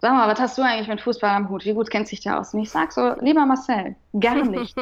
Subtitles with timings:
[0.00, 1.64] sag mal, was hast du eigentlich mit Fußball am Hut?
[1.64, 2.54] Wie gut kennt sich der aus?
[2.54, 4.74] Und ich sag so, lieber Marcel, gar nicht.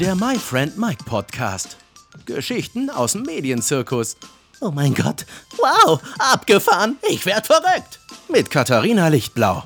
[0.00, 1.76] Der My Friend Mike Podcast.
[2.24, 4.16] Geschichten aus dem Medienzirkus.
[4.60, 5.26] Oh mein Gott.
[5.56, 6.96] Wow, abgefahren.
[7.08, 8.00] Ich werd verrückt.
[8.28, 9.64] Mit Katharina Lichtblau.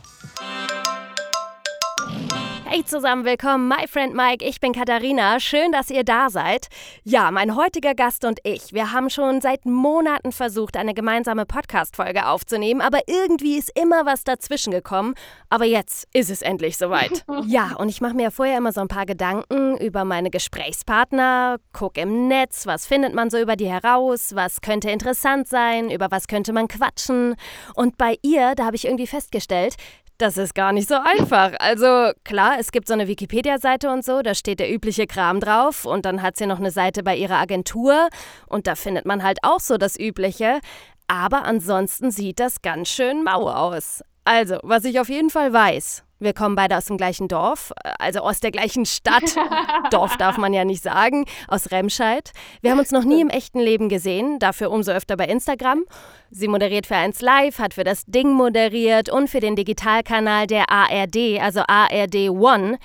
[2.82, 4.44] Hey zusammen, willkommen, my friend Mike.
[4.44, 5.38] Ich bin Katharina.
[5.38, 6.66] Schön, dass ihr da seid.
[7.04, 12.26] Ja, mein heutiger Gast und ich, wir haben schon seit Monaten versucht, eine gemeinsame Podcast-Folge
[12.26, 15.14] aufzunehmen, aber irgendwie ist immer was dazwischen gekommen.
[15.48, 17.24] Aber jetzt ist es endlich soweit.
[17.46, 21.96] ja, und ich mache mir vorher immer so ein paar Gedanken über meine Gesprächspartner, guck
[21.98, 26.26] im Netz, was findet man so über die heraus, was könnte interessant sein, über was
[26.26, 27.36] könnte man quatschen.
[27.76, 29.76] Und bei ihr, da habe ich irgendwie festgestellt,
[30.22, 31.52] das ist gar nicht so einfach.
[31.58, 35.84] Also klar, es gibt so eine Wikipedia-Seite und so, da steht der übliche Kram drauf
[35.84, 38.08] und dann hat sie noch eine Seite bei ihrer Agentur
[38.46, 40.60] und da findet man halt auch so das Übliche.
[41.08, 44.02] Aber ansonsten sieht das ganz schön mau aus.
[44.24, 48.20] Also, was ich auf jeden Fall weiß, wir kommen beide aus dem gleichen Dorf, also
[48.20, 49.34] aus der gleichen Stadt.
[49.90, 52.32] Dorf darf man ja nicht sagen, aus Remscheid.
[52.60, 55.84] Wir haben uns noch nie im echten Leben gesehen, dafür umso öfter bei Instagram.
[56.30, 60.70] Sie moderiert für 1 Live, hat für das Ding moderiert und für den Digitalkanal der
[60.70, 62.78] ARD, also ARD One.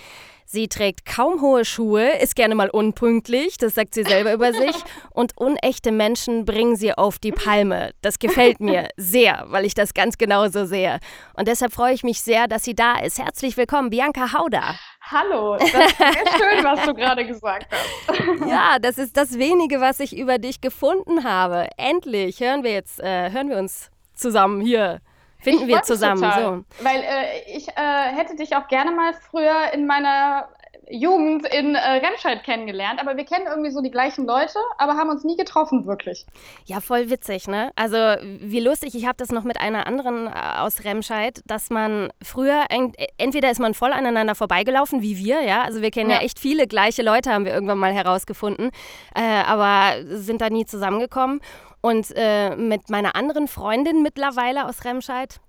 [0.50, 4.76] Sie trägt kaum hohe Schuhe, ist gerne mal unpünktlich, das sagt sie selber über sich.
[5.12, 7.92] Und unechte Menschen bringen sie auf die Palme.
[8.02, 11.02] Das gefällt mir sehr, weil ich das ganz genauso sehe.
[11.34, 13.20] Und deshalb freue ich mich sehr, dass sie da ist.
[13.20, 14.80] Herzlich willkommen, Bianca Hauder.
[15.02, 18.50] Hallo, das ist sehr schön, was du gerade gesagt hast.
[18.50, 21.68] Ja, das ist das wenige, was ich über dich gefunden habe.
[21.76, 25.02] Endlich hören wir jetzt, äh, hören wir uns zusammen hier
[25.40, 26.20] Finden ich wir zusammen.
[26.20, 26.84] So.
[26.84, 27.72] Weil äh, ich äh,
[28.16, 30.50] hätte dich auch gerne mal früher in meiner
[30.90, 35.10] Jugend in äh, Remscheid kennengelernt, aber wir kennen irgendwie so die gleichen Leute, aber haben
[35.10, 36.26] uns nie getroffen, wirklich.
[36.66, 37.72] Ja, voll witzig, ne?
[37.76, 42.10] Also, wie lustig, ich habe das noch mit einer anderen äh, aus Remscheid, dass man
[42.24, 46.18] früher, ent entweder ist man voll aneinander vorbeigelaufen, wie wir, ja, also wir kennen ja,
[46.18, 48.72] ja echt viele gleiche Leute, haben wir irgendwann mal herausgefunden,
[49.16, 51.42] äh, aber sind da nie zusammengekommen.
[51.82, 55.40] Und äh, mit meiner anderen Freundin mittlerweile aus Remscheid,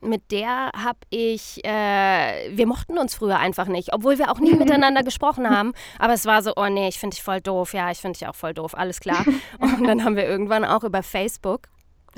[0.00, 4.54] mit der habe ich, äh, wir mochten uns früher einfach nicht, obwohl wir auch nie
[4.56, 5.72] miteinander gesprochen haben.
[5.98, 7.72] Aber es war so, oh nee, ich finde dich voll doof.
[7.74, 9.24] Ja, ich finde dich auch voll doof, alles klar.
[9.60, 11.68] Und dann haben wir irgendwann auch über Facebook,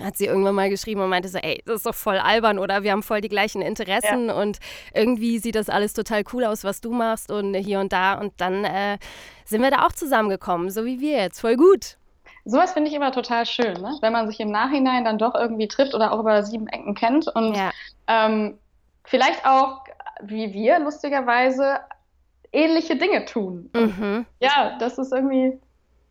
[0.02, 2.84] hat sie irgendwann mal geschrieben und meinte so, ey, das ist doch voll albern oder
[2.84, 4.34] wir haben voll die gleichen Interessen ja.
[4.34, 4.58] und
[4.94, 8.14] irgendwie sieht das alles total cool aus, was du machst und hier und da.
[8.14, 8.98] Und dann äh,
[9.44, 11.40] sind wir da auch zusammengekommen, so wie wir jetzt.
[11.40, 11.98] Voll gut
[12.48, 13.96] sowas finde ich immer total schön, ne?
[14.00, 17.28] wenn man sich im Nachhinein dann doch irgendwie trifft oder auch über sieben Ecken kennt
[17.28, 17.70] und ja.
[18.06, 18.58] ähm,
[19.04, 19.84] vielleicht auch,
[20.22, 21.80] wie wir lustigerweise,
[22.50, 23.70] ähnliche Dinge tun.
[23.74, 24.26] Mhm.
[24.40, 25.60] Ja, das ist irgendwie,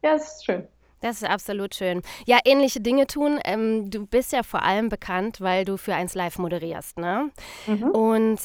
[0.04, 0.68] ja, das ist schön.
[1.02, 2.02] Das ist absolut schön.
[2.26, 3.40] Ja, ähnliche Dinge tun.
[3.46, 7.30] Ähm, du bist ja vor allem bekannt, weil du für eins live moderierst, ne?
[7.68, 7.84] Mhm.
[7.84, 8.40] Und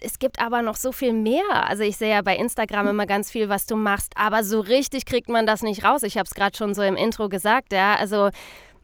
[0.00, 1.42] es gibt aber noch so viel mehr.
[1.50, 5.06] Also ich sehe ja bei Instagram immer ganz viel, was du machst, aber so richtig
[5.06, 6.04] kriegt man das nicht raus.
[6.04, 7.96] Ich habe es gerade schon so im Intro gesagt, ja.
[7.96, 8.30] Also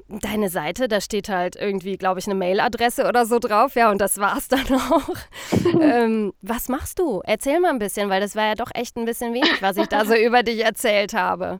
[0.08, 4.00] deine Seite, da steht halt irgendwie, glaube ich, eine Mailadresse oder so drauf, ja, und
[4.00, 5.16] das war's dann auch.
[5.80, 7.22] ähm, was machst du?
[7.24, 9.86] Erzähl mal ein bisschen, weil das war ja doch echt ein bisschen wenig, was ich
[9.86, 11.58] da so über dich erzählt habe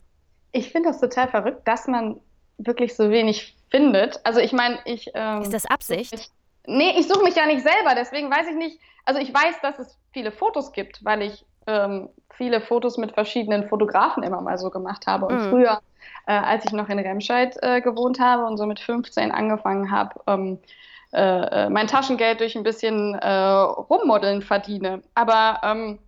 [0.54, 2.20] ich finde das total verrückt, dass man
[2.59, 4.20] wirklich so wenig findet.
[4.25, 5.10] Also ich meine, ich.
[5.15, 6.15] Ähm, ist das Absicht?
[6.15, 6.31] Ich,
[6.66, 8.78] nee, ich suche mich ja nicht selber, deswegen weiß ich nicht.
[9.04, 13.69] Also ich weiß, dass es viele Fotos gibt, weil ich ähm, viele Fotos mit verschiedenen
[13.69, 15.26] Fotografen immer mal so gemacht habe.
[15.26, 15.50] Und mhm.
[15.50, 15.81] früher,
[16.26, 20.21] äh, als ich noch in Remscheid äh, gewohnt habe und so mit 15 angefangen habe,
[20.28, 20.59] ähm,
[21.12, 25.03] äh, äh, mein Taschengeld durch ein bisschen äh, Rummodeln verdiene.
[25.15, 25.98] Aber ähm,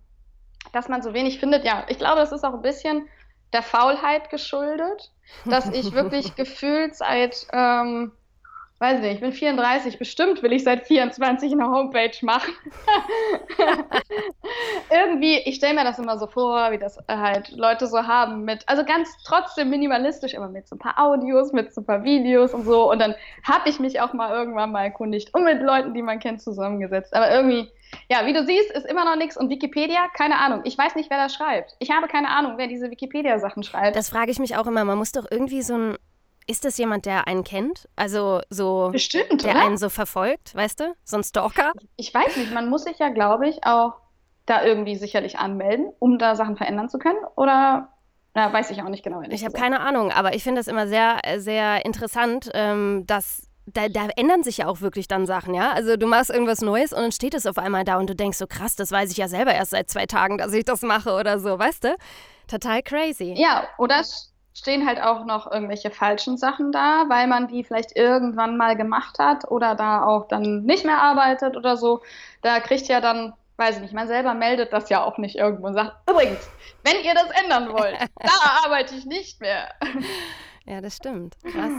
[0.71, 3.07] dass man so wenig findet, ja, ich glaube, das ist auch ein bisschen
[3.53, 5.11] der Faulheit geschuldet,
[5.45, 8.11] dass ich wirklich gefühlt seit, ähm,
[8.79, 12.53] weiß nicht, ich bin 34, bestimmt will ich seit 24 eine Homepage machen.
[14.91, 18.63] Irgendwie, ich stelle mir das immer so vor, wie das halt Leute so haben mit,
[18.67, 22.53] also ganz trotzdem minimalistisch, immer mit so ein paar Audios, mit so ein paar Videos
[22.53, 22.91] und so.
[22.91, 26.19] Und dann habe ich mich auch mal irgendwann mal erkundigt und mit Leuten, die man
[26.19, 27.13] kennt, zusammengesetzt.
[27.13, 27.71] Aber irgendwie
[28.09, 29.37] ja, wie du siehst, ist immer noch nichts.
[29.37, 30.61] Und Wikipedia, keine Ahnung.
[30.63, 31.75] Ich weiß nicht, wer das schreibt.
[31.79, 33.95] Ich habe keine Ahnung, wer diese Wikipedia-Sachen schreibt.
[33.95, 34.83] Das frage ich mich auch immer.
[34.85, 35.97] Man muss doch irgendwie so ein.
[36.47, 37.89] Ist das jemand, der einen kennt?
[37.97, 38.89] Also so.
[38.91, 39.65] Bestimmt, Der oder?
[39.65, 40.95] einen so verfolgt, weißt du?
[41.03, 41.73] So ein Stalker?
[41.97, 42.53] Ich weiß nicht.
[42.53, 43.93] Man muss sich ja, glaube ich, auch
[44.45, 47.19] da irgendwie sicherlich anmelden, um da Sachen verändern zu können.
[47.35, 47.89] Oder
[48.33, 49.21] na, weiß ich auch nicht genau.
[49.29, 53.89] Ich habe keine Ahnung, aber ich finde das immer sehr, sehr interessant, ähm, dass da,
[53.89, 55.71] da, ändern sich ja auch wirklich dann Sachen, ja.
[55.71, 58.37] Also du machst irgendwas Neues und dann steht es auf einmal da und du denkst
[58.37, 61.13] so, krass, das weiß ich ja selber erst seit zwei Tagen, dass ich das mache
[61.13, 61.95] oder so, weißt du?
[62.47, 63.33] Total crazy.
[63.35, 67.95] Ja, oder es stehen halt auch noch irgendwelche falschen Sachen da, weil man die vielleicht
[67.95, 72.01] irgendwann mal gemacht hat oder da auch dann nicht mehr arbeitet oder so.
[72.41, 75.67] Da kriegt ja dann, weiß ich nicht, man selber meldet das ja auch nicht irgendwo
[75.67, 76.49] und sagt, übrigens,
[76.83, 79.69] wenn ihr das ändern wollt, da arbeite ich nicht mehr.
[80.65, 81.37] Ja, das stimmt.
[81.43, 81.71] Krass.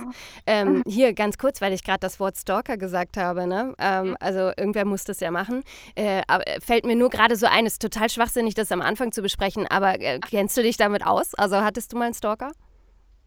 [0.46, 3.46] Ähm, hier ganz kurz, weil ich gerade das Wort Stalker gesagt habe.
[3.46, 3.74] Ne?
[3.78, 5.62] Ähm, also irgendwer muss das ja machen.
[5.94, 9.12] Äh, äh fällt mir nur gerade so ein, es ist total schwachsinnig, das am Anfang
[9.12, 11.34] zu besprechen, aber äh, kennst du dich damit aus?
[11.34, 12.52] Also hattest du mal einen Stalker?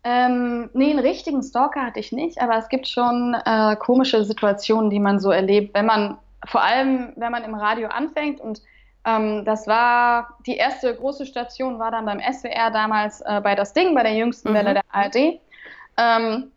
[0.04, 4.90] Ähm, nee, einen richtigen Stalker hatte ich nicht, aber es gibt schon äh, komische Situationen,
[4.90, 6.18] die man so erlebt, wenn man,
[6.48, 8.62] vor allem wenn man im Radio anfängt und
[9.06, 13.74] ähm, das war, die erste große Station war dann beim SWR damals äh, bei Das
[13.74, 14.54] Ding, bei der jüngsten mhm.
[14.56, 15.40] Welle der ARD.
[15.98, 16.52] Ähm,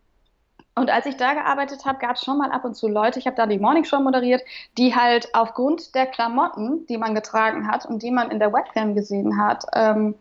[0.77, 3.27] und als ich da gearbeitet habe, gab es schon mal ab und zu Leute, ich
[3.27, 4.41] habe da die Morningshow moderiert,
[4.77, 8.93] die halt aufgrund der Klamotten, die man getragen hat und die man in der Webcam
[8.93, 10.15] gesehen hat, ähm,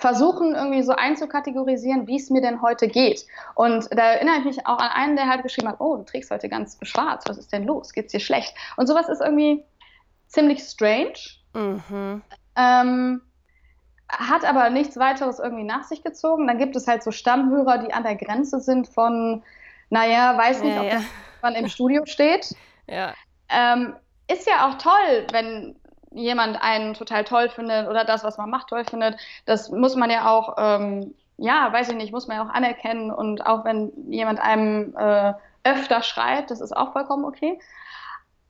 [0.00, 3.26] versuchen irgendwie so einzukategorisieren, wie es mir denn heute geht.
[3.54, 6.30] Und da erinnere ich mich auch an einen, der halt geschrieben hat, oh, du trägst
[6.30, 7.92] heute ganz schwarz, was ist denn los?
[7.92, 8.54] Geht's dir schlecht?
[8.76, 9.64] Und sowas ist irgendwie
[10.26, 11.14] ziemlich strange.
[11.54, 12.22] Mhm.
[12.56, 13.22] Ähm,
[14.08, 16.46] hat aber nichts weiteres irgendwie nach sich gezogen.
[16.46, 19.42] Dann gibt es halt so Stammhörer, die an der Grenze sind von,
[19.90, 21.00] naja, weiß nicht, ja, ob ja.
[21.42, 22.54] man im Studio steht.
[22.90, 23.12] Ja.
[23.50, 23.94] Ähm,
[24.28, 25.76] ist ja auch toll, wenn
[26.12, 29.18] jemand einen total toll findet oder das, was man macht, toll findet.
[29.46, 33.10] Das muss man ja auch, ähm, ja, weiß ich nicht, muss man ja auch anerkennen.
[33.10, 35.34] Und auch wenn jemand einem äh,
[35.64, 37.58] öfter schreibt, das ist auch vollkommen okay.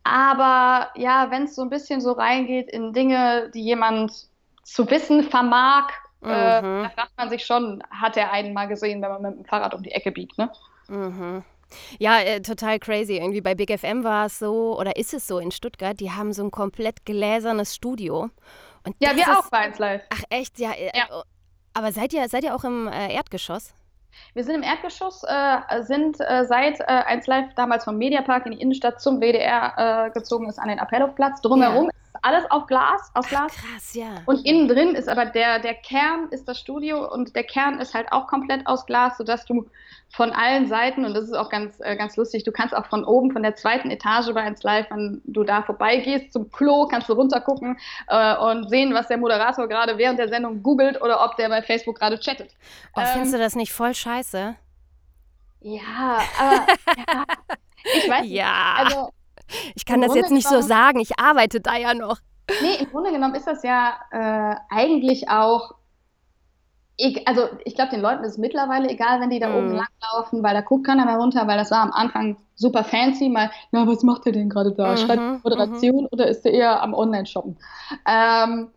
[0.05, 4.29] Aber ja, wenn es so ein bisschen so reingeht in Dinge, die jemand
[4.63, 5.91] zu wissen vermag,
[6.23, 6.81] äh, mhm.
[6.81, 9.45] äh, da fragt man sich schon, hat er einen mal gesehen, wenn man mit dem
[9.45, 10.51] Fahrrad um die Ecke biegt, ne?
[10.89, 11.45] Mhm.
[11.99, 13.17] Ja, äh, total crazy.
[13.17, 16.33] Irgendwie bei Big FM war es so, oder ist es so in Stuttgart, die haben
[16.33, 18.31] so ein komplett gläsernes Studio.
[18.85, 20.03] Und ja, wir ist, auch bei 1 Live.
[20.11, 20.73] Ach echt, ja.
[20.73, 21.23] Äh, ja.
[21.75, 23.75] Aber seid ihr, seid ihr auch im äh, Erdgeschoss?
[24.35, 28.53] Wir sind im Erdgeschoss, äh, sind äh, seit äh, 1 Live damals vom Mediapark in
[28.53, 31.41] die Innenstadt zum WDR äh, gezogen ist an den Appellhofplatz.
[31.43, 31.91] Drumherum ja.
[32.23, 33.53] Alles auf Glas, aus Glas.
[33.57, 34.23] Ach, krass, ja.
[34.27, 37.95] Und innen drin ist aber der, der Kern ist das Studio und der Kern ist
[37.95, 39.67] halt auch komplett aus Glas, sodass du
[40.11, 43.05] von allen Seiten, und das ist auch ganz, äh, ganz lustig, du kannst auch von
[43.05, 47.09] oben, von der zweiten Etage bei 1 Live, wenn du da vorbeigehst, zum Klo, kannst
[47.09, 47.79] du runtergucken
[48.09, 51.63] äh, und sehen, was der Moderator gerade während der Sendung googelt oder ob der bei
[51.63, 52.55] Facebook gerade chattet.
[52.95, 54.57] Oh, ähm, findest du das nicht voll scheiße?
[55.61, 56.67] Ja, aber
[56.97, 57.25] ja,
[57.97, 58.85] ich weiß ja.
[58.85, 58.97] nicht.
[58.97, 59.13] Also,
[59.75, 62.19] ich kann das Grunde jetzt nicht so sagen, ich arbeite da ja noch.
[62.63, 65.75] Nee, im Grunde genommen ist das ja äh, eigentlich auch
[67.01, 69.55] ich, also ich glaube, den Leuten ist es mittlerweile egal, wenn die da mm.
[69.55, 73.29] oben langlaufen, weil da guckt keiner mehr runter, weil das war am Anfang super fancy,
[73.29, 74.91] mal, na, was macht der denn gerade da?
[74.91, 76.09] Mhm, Schreibt Moderation mhm.
[76.11, 77.57] oder ist der eher am Online-Shoppen?
[78.05, 78.71] Ähm,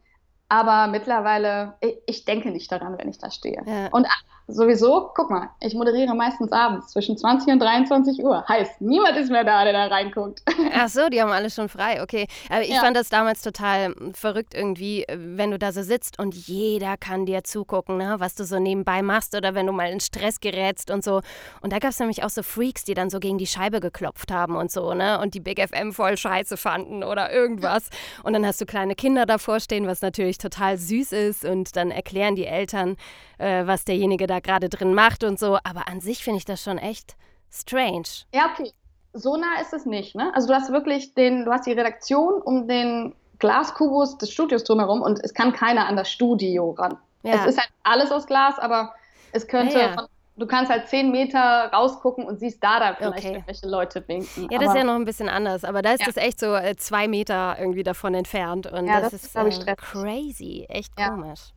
[0.49, 3.63] aber mittlerweile, ich, ich, denke nicht daran, wenn ich da stehe.
[3.65, 3.87] Ja.
[3.91, 4.05] Und
[4.51, 8.45] sowieso, guck mal, ich moderiere meistens abends zwischen 20 und 23 Uhr.
[8.47, 10.41] Heißt, niemand ist mehr da, der da reinguckt.
[10.73, 12.27] Ach so, die haben alle schon frei, okay.
[12.49, 12.81] Aber ich ja.
[12.81, 17.43] fand das damals total verrückt irgendwie, wenn du da so sitzt und jeder kann dir
[17.43, 21.03] zugucken, ne, was du so nebenbei machst oder wenn du mal in Stress gerätst und
[21.03, 21.21] so.
[21.61, 24.31] Und da gab es nämlich auch so Freaks, die dann so gegen die Scheibe geklopft
[24.31, 27.89] haben und so, ne, und die Big FM voll scheiße fanden oder irgendwas.
[28.23, 31.91] Und dann hast du kleine Kinder davor stehen, was natürlich total süß ist und dann
[31.91, 32.97] erklären die Eltern,
[33.37, 35.57] äh, was derjenige da gerade drin macht und so.
[35.63, 37.15] Aber an sich finde ich das schon echt
[37.51, 38.25] strange.
[38.33, 38.71] Ja, okay.
[39.13, 40.31] So nah ist es nicht, ne?
[40.33, 45.01] Also du hast wirklich den, du hast die Redaktion um den Glaskubus des Studios drumherum
[45.01, 46.97] und es kann keiner an das Studio ran.
[47.23, 47.33] Ja.
[47.35, 48.93] Es ist halt alles aus Glas, aber
[49.33, 49.93] es könnte ja, ja.
[49.93, 50.05] Von,
[50.37, 53.33] du kannst halt zehn Meter rausgucken und siehst da dann vielleicht okay.
[53.33, 54.47] irgendwelche Leute winken.
[54.49, 56.55] Ja, das aber, ist ja noch ein bisschen anders, aber da ist das echt so
[56.55, 61.51] äh, zwei Meter irgendwie davon entfernt und das, das ist, ist äh, crazy, echt komisch.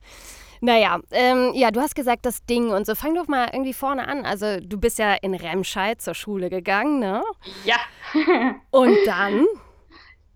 [0.64, 2.94] Naja, ähm, ja, du hast gesagt, das Ding und so.
[2.94, 4.25] Fang doch mal irgendwie vorne an.
[4.25, 7.23] Also, du bist ja in Remscheid zur Schule gegangen, ne?
[7.66, 7.76] Ja.
[8.71, 9.44] und dann?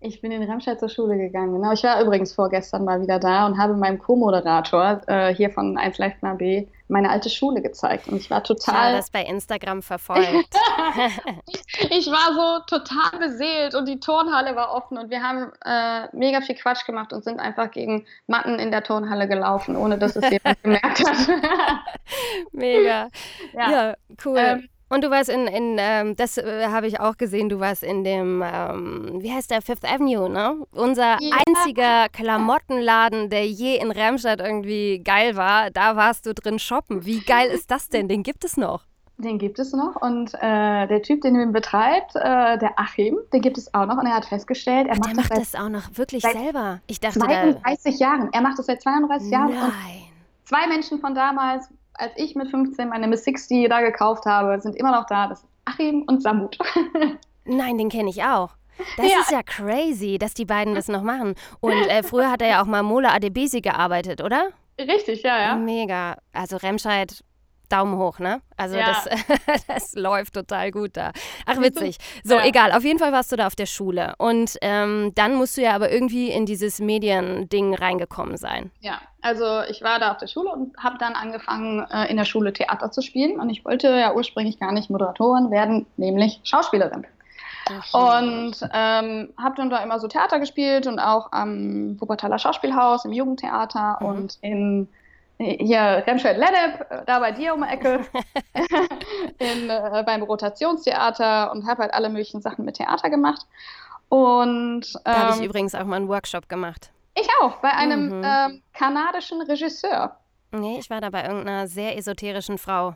[0.01, 1.71] Ich bin in Remscheid zur Schule gegangen, genau.
[1.73, 5.97] Ich war übrigens vorgestern mal wieder da und habe meinem Co-Moderator äh, hier von 1
[5.97, 8.07] Live B meine alte Schule gezeigt.
[8.07, 8.75] Und ich war total.
[8.75, 10.25] Ich habe das bei Instagram verfolgt.
[11.89, 16.41] ich war so total beseelt und die Turnhalle war offen und wir haben äh, mega
[16.41, 20.29] viel Quatsch gemacht und sind einfach gegen Matten in der Turnhalle gelaufen, ohne dass es
[20.29, 21.27] jemand gemerkt hat.
[22.51, 23.09] mega.
[23.53, 24.37] Ja, ja cool.
[24.37, 27.83] Ähm, und du warst in, in ähm, das äh, habe ich auch gesehen, du warst
[27.83, 30.65] in dem, ähm, wie heißt der, Fifth Avenue, ne?
[30.71, 31.37] Unser ja.
[31.45, 37.05] einziger Klamottenladen, der je in Remscheid irgendwie geil war, da warst du drin shoppen.
[37.05, 38.07] Wie geil ist das denn?
[38.07, 38.83] Den gibt es noch.
[39.19, 43.41] Den gibt es noch und äh, der Typ, den ihn betreibt, äh, der Achim, den
[43.41, 45.67] gibt es auch noch und er hat festgestellt, er Ach, macht, macht das, das auch
[45.67, 46.79] noch wirklich selber.
[46.87, 48.29] Ich dachte 32 Jahren.
[48.31, 49.51] Er macht das seit 32 Jahren.
[49.51, 50.03] Nein.
[50.45, 51.67] zwei Menschen von damals
[51.99, 55.27] als ich mit 15 meine Miss 60 da gekauft habe, sind immer noch da.
[55.27, 56.57] Das sind Achim und Samut.
[57.45, 58.51] Nein, den kenne ich auch.
[58.95, 59.19] Das ja.
[59.19, 61.35] ist ja crazy, dass die beiden das noch machen.
[61.59, 64.49] Und äh, früher hat er ja auch mal Mola Adebisi gearbeitet, oder?
[64.79, 65.55] Richtig, ja, ja.
[65.55, 66.17] Mega.
[66.31, 67.23] Also Remscheid
[67.69, 68.41] Daumen hoch, ne?
[68.57, 68.87] Also ja.
[68.87, 71.11] das, das läuft total gut da.
[71.45, 71.97] Ach, witzig.
[72.23, 72.45] So, ja.
[72.45, 72.71] egal.
[72.71, 74.15] Auf jeden Fall warst du da auf der Schule.
[74.17, 78.71] Und ähm, dann musst du ja aber irgendwie in dieses Mediending reingekommen sein.
[78.81, 82.25] Ja, also ich war da auf der Schule und habe dann angefangen, äh, in der
[82.25, 83.39] Schule Theater zu spielen.
[83.39, 87.05] Und ich wollte ja ursprünglich gar nicht Moderatorin werden, nämlich Schauspielerin.
[87.93, 93.11] Und ähm, habe dann da immer so Theater gespielt und auch am Wuppertaler Schauspielhaus, im
[93.11, 94.05] Jugendtheater mhm.
[94.07, 94.87] und in
[95.39, 98.01] hier Remscheid-Lennep, da bei dir um die Ecke,
[99.39, 103.45] in, äh, beim Rotationstheater und habe halt alle möglichen Sachen mit Theater gemacht.
[104.09, 106.91] Und ähm, da habe ich übrigens auch mal einen Workshop gemacht.
[107.15, 108.23] Ich auch, bei einem mhm.
[108.25, 110.17] ähm, kanadischen Regisseur.
[110.51, 112.95] Nee, ich war da bei irgendeiner sehr esoterischen Frau.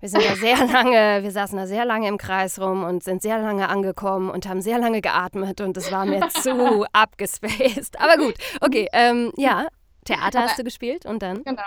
[0.00, 3.22] Wir sind da sehr lange, wir saßen da sehr lange im Kreis rum und sind
[3.22, 8.00] sehr lange angekommen und haben sehr lange geatmet und es war mir zu abgespaced.
[8.00, 9.66] Aber gut, okay, ähm, ja,
[10.06, 11.44] Theater hast du gespielt und dann?
[11.44, 11.62] Genau.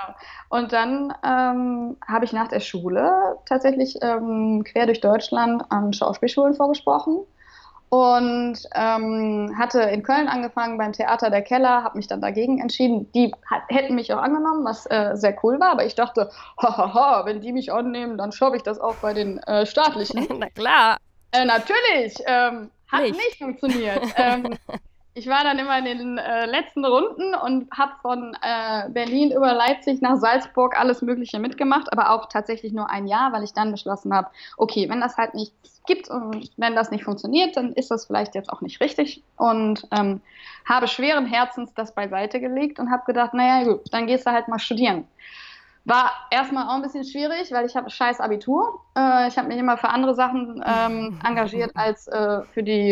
[0.49, 6.55] Und dann ähm, habe ich nach der Schule tatsächlich ähm, quer durch Deutschland an Schauspielschulen
[6.55, 7.19] vorgesprochen
[7.89, 13.11] und ähm, hatte in Köln angefangen beim Theater der Keller, habe mich dann dagegen entschieden.
[13.13, 13.33] Die
[13.67, 16.29] hätten mich auch angenommen, was äh, sehr cool war, aber ich dachte,
[16.61, 20.27] hahaha, wenn die mich annehmen, dann schaffe ich das auch bei den äh, staatlichen.
[20.39, 20.97] Na klar.
[21.31, 22.15] Äh, natürlich.
[22.25, 24.03] Ähm, hat nicht, nicht funktioniert.
[24.15, 24.55] ähm,
[25.15, 29.53] ich war dann immer in den äh, letzten Runden und habe von äh, Berlin über
[29.53, 33.71] Leipzig nach Salzburg alles Mögliche mitgemacht, aber auch tatsächlich nur ein Jahr, weil ich dann
[33.71, 37.89] beschlossen habe, okay, wenn das halt nichts gibt und wenn das nicht funktioniert, dann ist
[37.89, 40.21] das vielleicht jetzt auch nicht richtig und ähm,
[40.63, 44.47] habe schweren Herzens das beiseite gelegt und habe gedacht, naja gut, dann gehst du halt
[44.47, 45.07] mal studieren.
[45.85, 48.81] War erstmal auch ein bisschen schwierig, weil ich habe scheiß Abitur.
[48.95, 52.91] Äh, ich habe mich immer für andere Sachen ähm, engagiert als äh, für die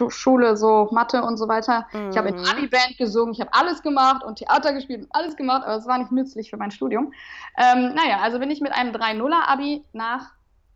[0.00, 1.86] äh, Schule, so Mathe und so weiter.
[1.92, 2.10] Mhm.
[2.10, 2.44] Ich habe in mhm.
[2.44, 5.98] Abi-Band gesungen, ich habe alles gemacht und Theater gespielt und alles gemacht, aber es war
[5.98, 7.12] nicht nützlich für mein Studium.
[7.56, 10.32] Ähm, naja, also bin ich mit einem 3-0er-Abi nach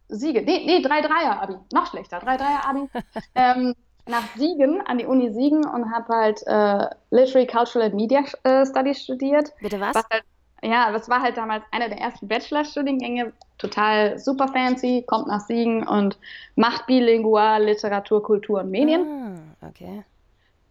[0.09, 2.89] Siegen, nee, nee 3-3er-Abi, noch schlechter, 3-3er-Abi,
[3.35, 3.75] ähm,
[4.07, 8.67] nach Siegen, an die Uni Siegen und habe halt äh, Literary, Cultural and Media äh,
[8.67, 9.53] Studies studiert.
[9.61, 9.95] Bitte was?
[9.95, 10.25] was halt,
[10.65, 15.87] ja, das war halt damals einer der ersten Bachelorstudiengänge, total super fancy, kommt nach Siegen
[15.87, 16.19] und
[16.57, 19.55] macht bilingual Literatur, Kultur und Medien.
[19.61, 20.05] Ah, okay.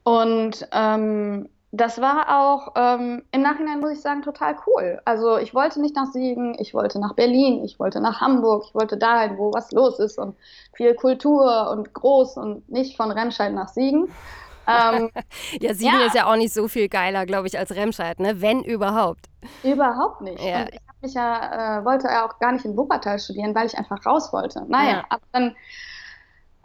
[0.03, 5.01] Und ähm, das war auch ähm, im Nachhinein, muss ich sagen, total cool.
[5.05, 8.75] Also ich wollte nicht nach Siegen, ich wollte nach Berlin, ich wollte nach Hamburg, ich
[8.75, 10.35] wollte dahin, wo was los ist und
[10.73, 14.11] viel Kultur und groß und nicht von Remscheid nach Siegen.
[14.67, 15.11] Ähm,
[15.59, 16.05] ja, Siegen ja.
[16.05, 18.41] ist ja auch nicht so viel geiler, glaube ich, als Remscheid, ne?
[18.41, 19.25] wenn überhaupt.
[19.63, 20.43] Überhaupt nicht.
[20.43, 20.61] Ja.
[20.61, 20.69] Und
[21.01, 24.31] ich ja, äh, wollte ja auch gar nicht in Wuppertal studieren, weil ich einfach raus
[24.31, 24.65] wollte.
[24.67, 25.05] Naja, ja.
[25.09, 25.55] aber dann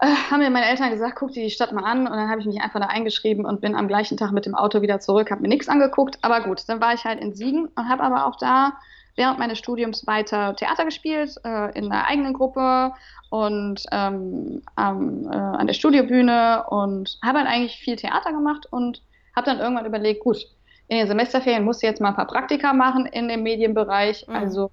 [0.00, 2.40] äh, haben mir meine Eltern gesagt, guck dir die Stadt mal an und dann habe
[2.40, 5.30] ich mich einfach da eingeschrieben und bin am gleichen Tag mit dem Auto wieder zurück,
[5.30, 8.26] habe mir nichts angeguckt, aber gut, dann war ich halt in Siegen und habe aber
[8.26, 8.78] auch da
[9.18, 12.92] während meines Studiums weiter Theater gespielt, äh, in einer eigenen Gruppe
[13.30, 19.02] und ähm, ähm, äh, an der Studiobühne und habe halt eigentlich viel Theater gemacht und
[19.36, 20.38] habe dann irgendwann überlegt, gut,
[20.86, 24.34] in den Semesterferien musste jetzt mal ein paar Praktika machen in dem Medienbereich, mhm.
[24.34, 24.70] also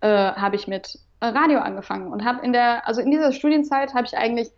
[0.00, 4.06] äh, habe ich mit Radio angefangen und habe in der, also in dieser Studienzeit habe
[4.06, 4.50] ich eigentlich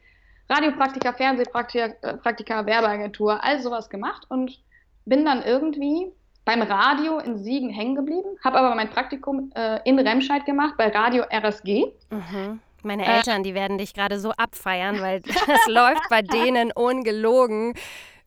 [0.48, 4.58] Radiopraktika, Fernsehpraktika, äh, Praktika, Werbeagentur, all sowas gemacht und
[5.04, 6.10] bin dann irgendwie
[6.48, 10.88] beim Radio in Siegen hängen geblieben, habe aber mein Praktikum äh, in Remscheid gemacht bei
[10.88, 11.92] Radio RSG.
[12.08, 12.60] Mhm.
[12.82, 13.16] Meine äh.
[13.16, 17.74] Eltern, äh, die werden dich gerade so abfeiern, weil das läuft bei denen ungelogen.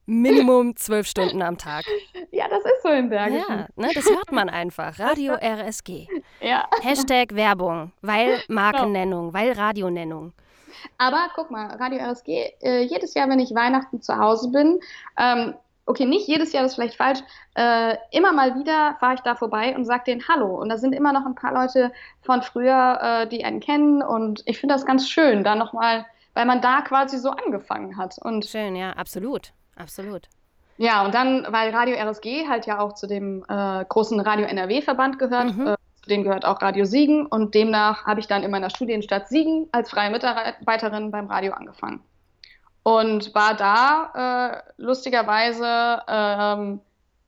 [0.06, 1.84] Minimum zwölf Stunden am Tag.
[2.32, 3.60] Ja, das ist so im Bergischen.
[3.60, 5.00] Ja, ne, das hört man einfach.
[5.00, 6.08] Radio RSG.
[6.42, 6.68] Ja.
[6.82, 10.34] Hashtag Werbung, weil Markennennung, weil Radionennung.
[10.98, 14.80] Aber guck mal, Radio RSG, äh, jedes Jahr, wenn ich Weihnachten zu Hause bin,
[15.20, 15.54] ähm,
[15.86, 17.20] okay, nicht jedes Jahr, das ist vielleicht falsch,
[17.56, 20.60] äh, immer mal wieder fahre ich da vorbei und sage denen Hallo.
[20.62, 24.02] Und da sind immer noch ein paar Leute von früher, äh, die einen kennen.
[24.02, 28.18] Und ich finde das ganz schön, da nochmal, weil man da quasi so angefangen hat.
[28.22, 29.54] Und schön, ja, absolut.
[29.76, 30.28] Absolut.
[30.78, 35.20] Ja, und dann, weil Radio RSG halt ja auch zu dem äh, großen Radio NRW-Verband
[35.20, 35.68] gehört, mhm.
[35.68, 39.28] äh, zu dem gehört auch Radio Siegen und demnach habe ich dann in meiner Studienstadt
[39.28, 42.02] Siegen als freie Mitarbeiterin beim Radio angefangen.
[42.84, 46.82] Und war da äh, lustigerweise ähm,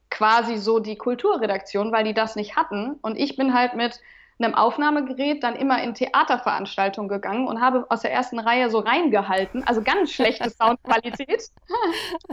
[0.09, 2.97] quasi so die Kulturredaktion, weil die das nicht hatten.
[3.01, 3.99] Und ich bin halt mit
[4.39, 9.63] einem Aufnahmegerät dann immer in Theaterveranstaltungen gegangen und habe aus der ersten Reihe so reingehalten,
[9.63, 11.49] also ganz schlechte Soundqualität.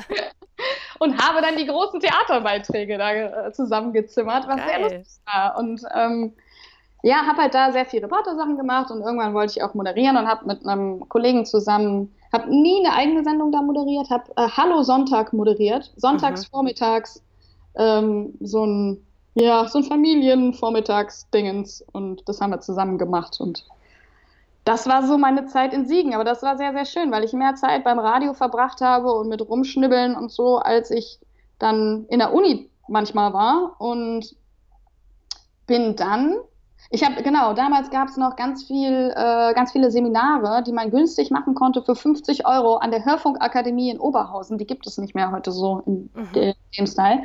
[0.99, 4.67] und habe dann die großen Theaterbeiträge da äh, zusammengezimmert, was Geil.
[4.67, 5.59] sehr lustig war.
[5.59, 6.35] Und ähm,
[7.03, 10.29] ja, habe halt da sehr viele Reportersachen gemacht und irgendwann wollte ich auch moderieren und
[10.29, 14.83] habe mit einem Kollegen zusammen, habe nie eine eigene Sendung da moderiert, habe äh, Hallo
[14.83, 16.51] Sonntag moderiert, sonntags mhm.
[16.51, 17.23] vormittags
[17.77, 23.65] ähm, so ein ja so ein Familienvormittagsdingens und das haben wir zusammen gemacht und
[24.65, 27.33] das war so meine Zeit in Siegen, aber das war sehr, sehr schön, weil ich
[27.33, 31.19] mehr Zeit beim Radio verbracht habe und mit Rumschnibbeln und so, als ich
[31.59, 34.37] dann in der Uni manchmal war und
[35.67, 36.37] bin dann
[36.89, 40.91] ich habe, genau, damals gab es noch ganz viel, äh, ganz viele Seminare, die man
[40.91, 44.59] günstig machen konnte für 50 Euro an der Hörfunkakademie in Oberhausen.
[44.59, 46.55] Die gibt es nicht mehr heute so in mhm.
[46.77, 47.23] dem Style.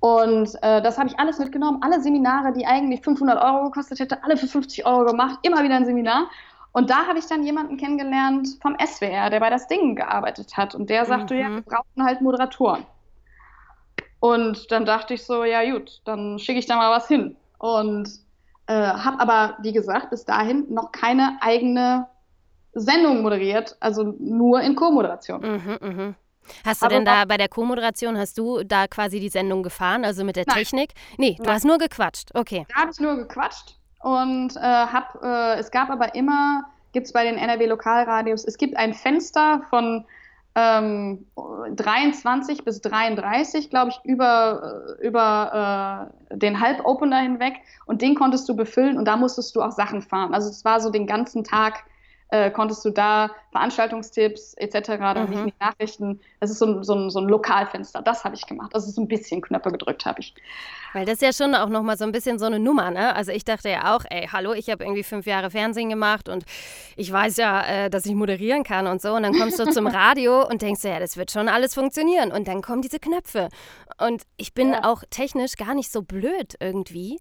[0.00, 1.82] Und äh, das habe ich alles mitgenommen.
[1.82, 5.40] Alle Seminare, die eigentlich 500 Euro gekostet hätte, alle für 50 Euro gemacht.
[5.42, 6.28] Immer wieder ein Seminar.
[6.72, 10.74] Und da habe ich dann jemanden kennengelernt vom SWR, der bei das Ding gearbeitet hat.
[10.74, 11.40] Und der sagte, mhm.
[11.40, 12.86] ja, wir brauchen halt Moderatoren.
[14.20, 17.36] Und dann dachte ich so, ja gut, dann schicke ich da mal was hin.
[17.58, 18.25] Und
[18.66, 22.08] äh, habe aber, wie gesagt, bis dahin noch keine eigene
[22.72, 25.40] Sendung moderiert, also nur in Co-Moderation.
[25.40, 26.14] Mhm, mh.
[26.64, 30.04] Hast du aber denn da bei der Co-Moderation, hast du da quasi die Sendung gefahren,
[30.04, 30.58] also mit der Nein.
[30.58, 30.92] Technik?
[31.16, 31.54] Nee, du Nein.
[31.54, 32.66] hast nur gequatscht, okay.
[32.68, 37.12] Da habe ich nur gequatscht und äh, hab, äh, es gab aber immer, gibt es
[37.12, 40.04] bei den NRW-Lokalradios, es gibt ein Fenster von
[40.56, 41.26] ähm,
[41.74, 47.60] 23 bis 33, glaube ich, über, über äh, den Halbopener hinweg.
[47.84, 50.32] Und den konntest du befüllen und da musstest du auch Sachen fahren.
[50.32, 51.84] Also es war so den ganzen Tag
[52.30, 55.46] äh, konntest du da Veranstaltungstipps etc., dann mhm.
[55.46, 58.74] die Nachrichten, das ist so ein, so ein, so ein Lokalfenster, das habe ich gemacht.
[58.74, 60.34] Also so ein bisschen Knöpfe gedrückt habe ich.
[60.92, 63.14] Weil das ist ja schon auch nochmal so ein bisschen so eine Nummer, ne?
[63.14, 66.44] Also ich dachte ja auch, ey, hallo, ich habe irgendwie fünf Jahre Fernsehen gemacht und
[66.96, 69.12] ich weiß ja, äh, dass ich moderieren kann und so.
[69.14, 72.32] Und dann kommst du zum Radio und denkst, ja, das wird schon alles funktionieren.
[72.32, 73.48] Und dann kommen diese Knöpfe.
[73.98, 74.84] Und ich bin ja.
[74.84, 77.18] auch technisch gar nicht so blöd irgendwie.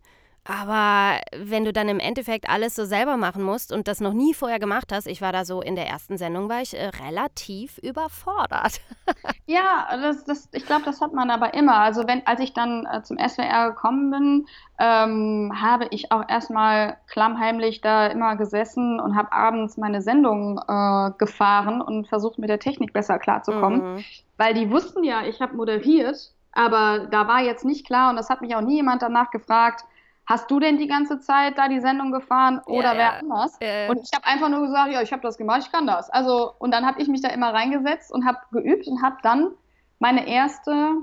[0.48, 4.36] Aber wenn du dann im Endeffekt alles so selber machen musst und das noch nie
[4.36, 7.80] vorher gemacht hast, ich war da so in der ersten Sendung, war ich äh, relativ
[7.80, 8.80] überfordert.
[9.48, 11.78] ja, das, das, ich glaube, das hat man aber immer.
[11.78, 14.46] Also wenn, als ich dann äh, zum SWR gekommen bin,
[14.78, 21.10] ähm, habe ich auch erstmal klammheimlich da immer gesessen und habe abends meine Sendung äh,
[21.18, 23.96] gefahren und versucht mit der Technik besser klarzukommen.
[23.96, 24.04] Mhm.
[24.38, 28.30] Weil die wussten ja, ich habe moderiert, aber da war jetzt nicht klar und das
[28.30, 29.86] hat mich auch nie jemand danach gefragt,
[30.26, 33.20] hast du denn die ganze Zeit da die Sendung gefahren oder ja, wer ja.
[33.20, 33.58] anders?
[33.60, 33.90] Äh.
[33.90, 36.10] Und ich habe einfach nur gesagt, ja, ich habe das gemacht, ich kann das.
[36.10, 39.52] Also und dann habe ich mich da immer reingesetzt und habe geübt und habe dann
[40.00, 40.94] meine erste,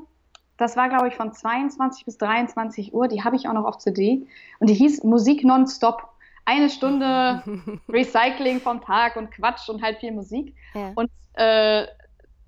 [0.57, 3.79] das war glaube ich von 22 bis 23 Uhr, die habe ich auch noch auf
[3.79, 4.27] CD
[4.59, 6.09] und die hieß Musik nonstop.
[6.45, 7.43] Eine Stunde
[7.89, 10.57] Recycling vom Tag und Quatsch und halt viel Musik.
[10.75, 10.91] Ja.
[10.97, 11.87] Und äh,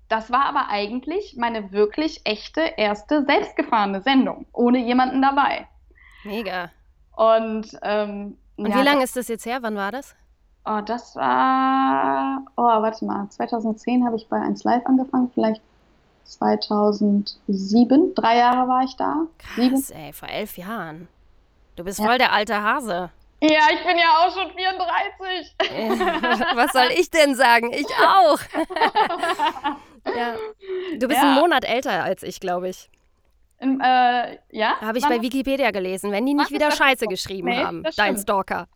[0.09, 5.67] das war aber eigentlich meine wirklich echte erste selbstgefahrene Sendung, ohne jemanden dabei.
[6.25, 6.71] Mega.
[7.15, 9.59] Und, ähm, Und ja, wie lange ist das jetzt her?
[9.61, 10.15] Wann war das?
[10.65, 15.61] Oh, das war, oh, warte mal, 2010 habe ich bei 1 Live angefangen, vielleicht
[16.25, 19.27] 2007, drei Jahre war ich da.
[19.37, 19.91] Krass, Sieben.
[19.91, 21.07] ey, vor elf Jahren.
[21.75, 22.05] Du bist ja.
[22.05, 23.11] voll der alte Hase.
[23.41, 25.55] Ja, ich bin ja auch schon 34.
[26.55, 27.71] Was soll ich denn sagen?
[27.71, 28.39] Ich auch.
[30.17, 30.35] ja.
[30.97, 31.27] Du bist ja.
[31.27, 32.89] einen Monat älter als ich, glaube ich.
[33.59, 34.79] In, äh, ja?
[34.81, 37.83] Habe ich bei Wikipedia gelesen, wenn die nicht wieder Scheiße geschrieben nee, haben.
[37.95, 38.67] Dein Stalker.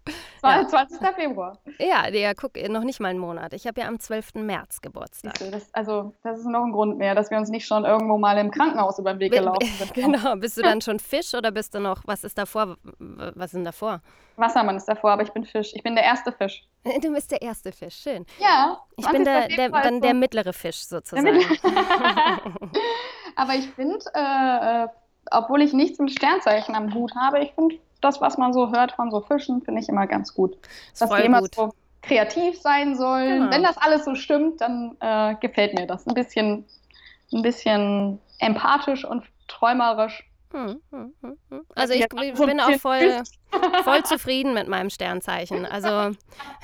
[0.41, 0.65] Ja.
[0.65, 0.99] 20.
[1.15, 1.57] Februar.
[1.79, 3.53] Ja, der guck, noch nicht mal einen Monat.
[3.53, 4.35] Ich habe ja am 12.
[4.35, 5.33] März Geburtstag.
[5.51, 8.37] Das, also, das ist noch ein Grund mehr, dass wir uns nicht schon irgendwo mal
[8.37, 9.93] im Krankenhaus über den Weg gelaufen sind.
[9.93, 10.35] genau.
[10.37, 12.77] Bist du dann schon Fisch oder bist du noch, was ist davor?
[12.99, 14.01] Was ist denn davor?
[14.37, 15.71] Wassermann ist davor, aber ich bin Fisch.
[15.73, 16.65] Ich bin der erste Fisch.
[17.01, 18.25] Du bist der erste Fisch, schön.
[18.39, 18.79] Ja.
[18.95, 21.41] Ich bin der, der, dann der mittlere Fisch sozusagen.
[23.35, 24.87] Aber ich finde, äh, äh,
[25.31, 28.93] obwohl ich nichts mit Sternzeichen am Hut habe, ich finde das, was man so hört
[28.93, 30.57] von so Fischen, finde ich immer ganz gut.
[30.93, 31.55] Ist Dass die immer gut.
[31.55, 33.41] so kreativ sein sollen.
[33.41, 33.51] Genau.
[33.51, 36.07] Wenn das alles so stimmt, dann äh, gefällt mir das.
[36.07, 36.65] Ein bisschen,
[37.33, 43.21] ein bisschen empathisch und träumerisch hm, hm, hm, also ich, ich bin auch voll,
[43.83, 45.65] voll zufrieden mit meinem Sternzeichen.
[45.65, 46.15] Also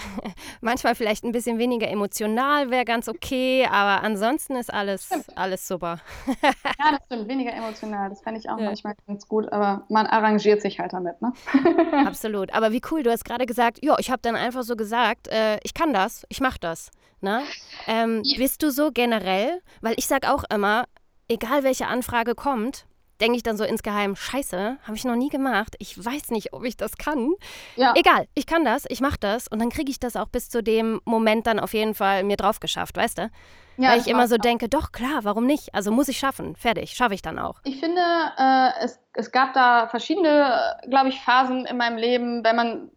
[0.62, 6.00] manchmal vielleicht ein bisschen weniger emotional wäre ganz okay, aber ansonsten ist alles, alles super.
[6.44, 8.10] ja, das stimmt, weniger emotional.
[8.10, 8.66] Das fände ich auch ja.
[8.66, 11.34] manchmal ganz gut, aber man arrangiert sich halt damit, ne?
[12.06, 12.54] Absolut.
[12.54, 15.60] Aber wie cool, du hast gerade gesagt, ja, ich habe dann einfach so gesagt, äh,
[15.64, 16.92] ich kann das, ich mache das.
[17.22, 17.42] Ne?
[17.88, 18.38] Ähm, ja.
[18.38, 19.62] Bist du so generell?
[19.82, 20.86] Weil ich sage auch immer,
[21.28, 22.86] egal welche Anfrage kommt,
[23.22, 25.76] denke ich dann so insgeheim, scheiße, habe ich noch nie gemacht.
[25.80, 27.34] Ich weiß nicht, ob ich das kann.
[27.76, 27.94] Ja.
[27.96, 30.62] Egal, ich kann das, ich mache das und dann kriege ich das auch bis zu
[30.62, 33.30] dem Moment dann auf jeden Fall mir drauf geschafft, weißt du?
[33.78, 34.40] Ja, Weil ich immer so auch.
[34.40, 35.76] denke, doch klar, warum nicht?
[35.76, 37.60] Also muss ich schaffen, fertig, schaffe ich dann auch.
[37.66, 38.02] Ich finde,
[38.38, 42.92] äh, es, es gab da verschiedene, glaube ich, Phasen in meinem Leben, wenn man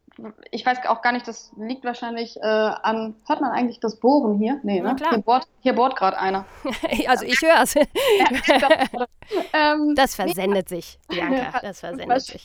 [0.51, 3.15] ich weiß auch gar nicht, das liegt wahrscheinlich äh, an.
[3.27, 4.59] Hört man eigentlich das Bohren hier?
[4.63, 4.97] Nee, ne?
[5.11, 6.45] Hier bohrt, hier bohrt gerade einer.
[7.07, 7.77] also ich höre es.
[9.53, 11.59] ähm, das versendet sich, Bianca.
[11.63, 12.45] Das versendet sich.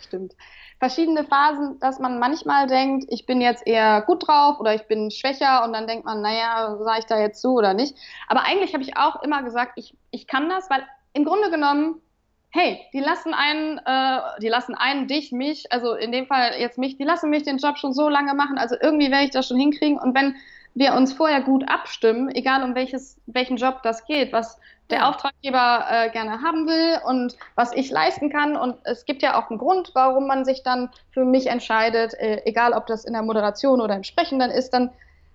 [0.00, 0.34] Stimmt.
[0.78, 5.10] Verschiedene Phasen, dass man manchmal denkt, ich bin jetzt eher gut drauf oder ich bin
[5.10, 7.96] schwächer und dann denkt man, naja, sage ich da jetzt zu oder nicht.
[8.28, 12.00] Aber eigentlich habe ich auch immer gesagt, ich, ich kann das, weil im Grunde genommen
[12.50, 16.78] hey, die lassen einen, äh, die lassen einen, dich, mich, also in dem Fall jetzt
[16.78, 19.48] mich, die lassen mich den Job schon so lange machen, also irgendwie werde ich das
[19.48, 19.98] schon hinkriegen.
[19.98, 20.36] Und wenn
[20.74, 24.58] wir uns vorher gut abstimmen, egal um welches, welchen Job das geht, was
[24.90, 25.10] der ja.
[25.10, 28.56] Auftraggeber äh, gerne haben will und was ich leisten kann.
[28.56, 32.42] Und es gibt ja auch einen Grund, warum man sich dann für mich entscheidet, äh,
[32.44, 34.90] egal ob das in der Moderation oder im Sprechen dann ist, dann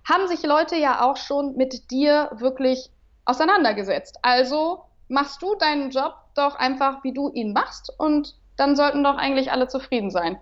[0.08, 2.90] haben sich Leute ja auch schon mit dir wirklich
[3.24, 4.18] auseinandergesetzt.
[4.22, 9.16] Also machst du deinen Job doch einfach, wie du ihn machst und dann sollten doch
[9.16, 10.38] eigentlich alle zufrieden sein.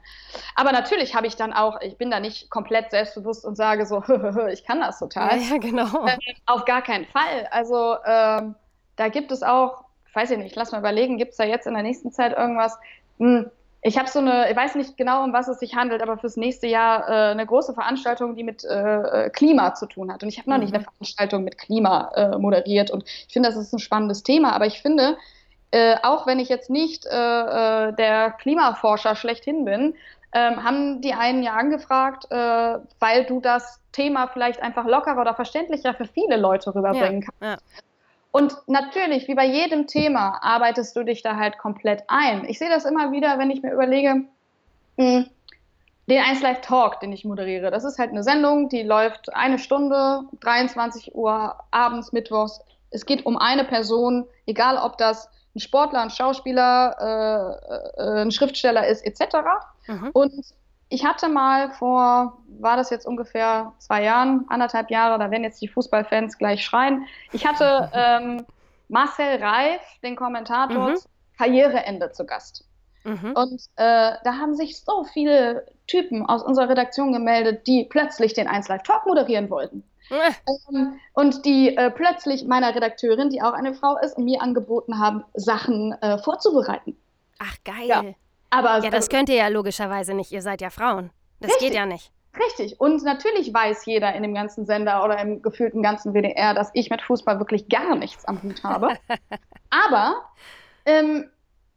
[0.54, 4.02] Aber natürlich habe ich dann auch, ich bin da nicht komplett selbstbewusst und sage so,
[4.52, 5.38] ich kann das total.
[5.38, 6.06] Ja, ja genau.
[6.06, 7.48] Äh, auf gar keinen Fall.
[7.50, 8.54] Also ähm,
[8.96, 11.74] da gibt es auch, weiß ich nicht, lass mal überlegen, gibt es da jetzt in
[11.74, 12.78] der nächsten Zeit irgendwas?
[13.18, 13.50] Hm,
[13.84, 16.36] ich habe so eine, ich weiß nicht genau, um was es sich handelt, aber fürs
[16.36, 20.22] nächste Jahr äh, eine große Veranstaltung, die mit äh, Klima zu tun hat.
[20.22, 20.64] Und ich habe noch mhm.
[20.64, 22.92] nicht eine Veranstaltung mit Klima äh, moderiert.
[22.92, 24.52] Und ich finde, das ist ein spannendes Thema.
[24.52, 25.16] Aber ich finde,
[25.72, 29.94] äh, auch wenn ich jetzt nicht äh, äh, der Klimaforscher schlechthin bin,
[30.34, 35.92] ähm, haben die einen ja angefragt, weil du das Thema vielleicht einfach lockerer oder verständlicher
[35.92, 37.62] für viele Leute rüberbringen ja, kannst.
[37.62, 37.82] Ja.
[38.30, 42.46] Und natürlich, wie bei jedem Thema, arbeitest du dich da halt komplett ein.
[42.46, 44.24] Ich sehe das immer wieder, wenn ich mir überlege,
[44.96, 45.30] mh, hm,
[46.08, 47.70] den 1 Live Talk, den ich moderiere.
[47.70, 52.60] Das ist halt eine Sendung, die läuft eine Stunde, 23 Uhr abends, mittwochs.
[52.90, 57.60] Es geht um eine Person, egal ob das ein Sportler, ein Schauspieler,
[57.98, 59.36] äh, äh, ein Schriftsteller ist, etc.
[59.86, 60.10] Mhm.
[60.12, 60.32] Und
[60.88, 65.60] ich hatte mal vor, war das jetzt ungefähr zwei Jahren, anderthalb Jahre, da werden jetzt
[65.62, 67.06] die Fußballfans gleich schreien.
[67.32, 68.44] Ich hatte ähm,
[68.88, 70.96] Marcel Reif, den Kommentator, mhm.
[71.38, 72.66] Karriereende zu Gast.
[73.04, 73.32] Mhm.
[73.34, 78.46] Und äh, da haben sich so viele Typen aus unserer Redaktion gemeldet, die plötzlich den
[78.46, 79.82] 1 Live Talk moderieren wollten.
[80.70, 85.24] Ähm, und die äh, plötzlich meiner Redakteurin, die auch eine Frau ist, mir angeboten haben,
[85.34, 86.96] Sachen äh, vorzubereiten.
[87.38, 87.86] Ach, geil.
[87.86, 88.02] Ja.
[88.50, 90.30] Aber, ja, das könnt ihr ja logischerweise nicht.
[90.30, 91.10] Ihr seid ja Frauen.
[91.40, 92.12] Das richtig, geht ja nicht.
[92.38, 92.80] Richtig.
[92.80, 96.90] Und natürlich weiß jeder in dem ganzen Sender oder im gefühlten ganzen WDR, dass ich
[96.90, 98.96] mit Fußball wirklich gar nichts am Hut habe.
[99.70, 100.14] Aber
[100.86, 101.30] ähm,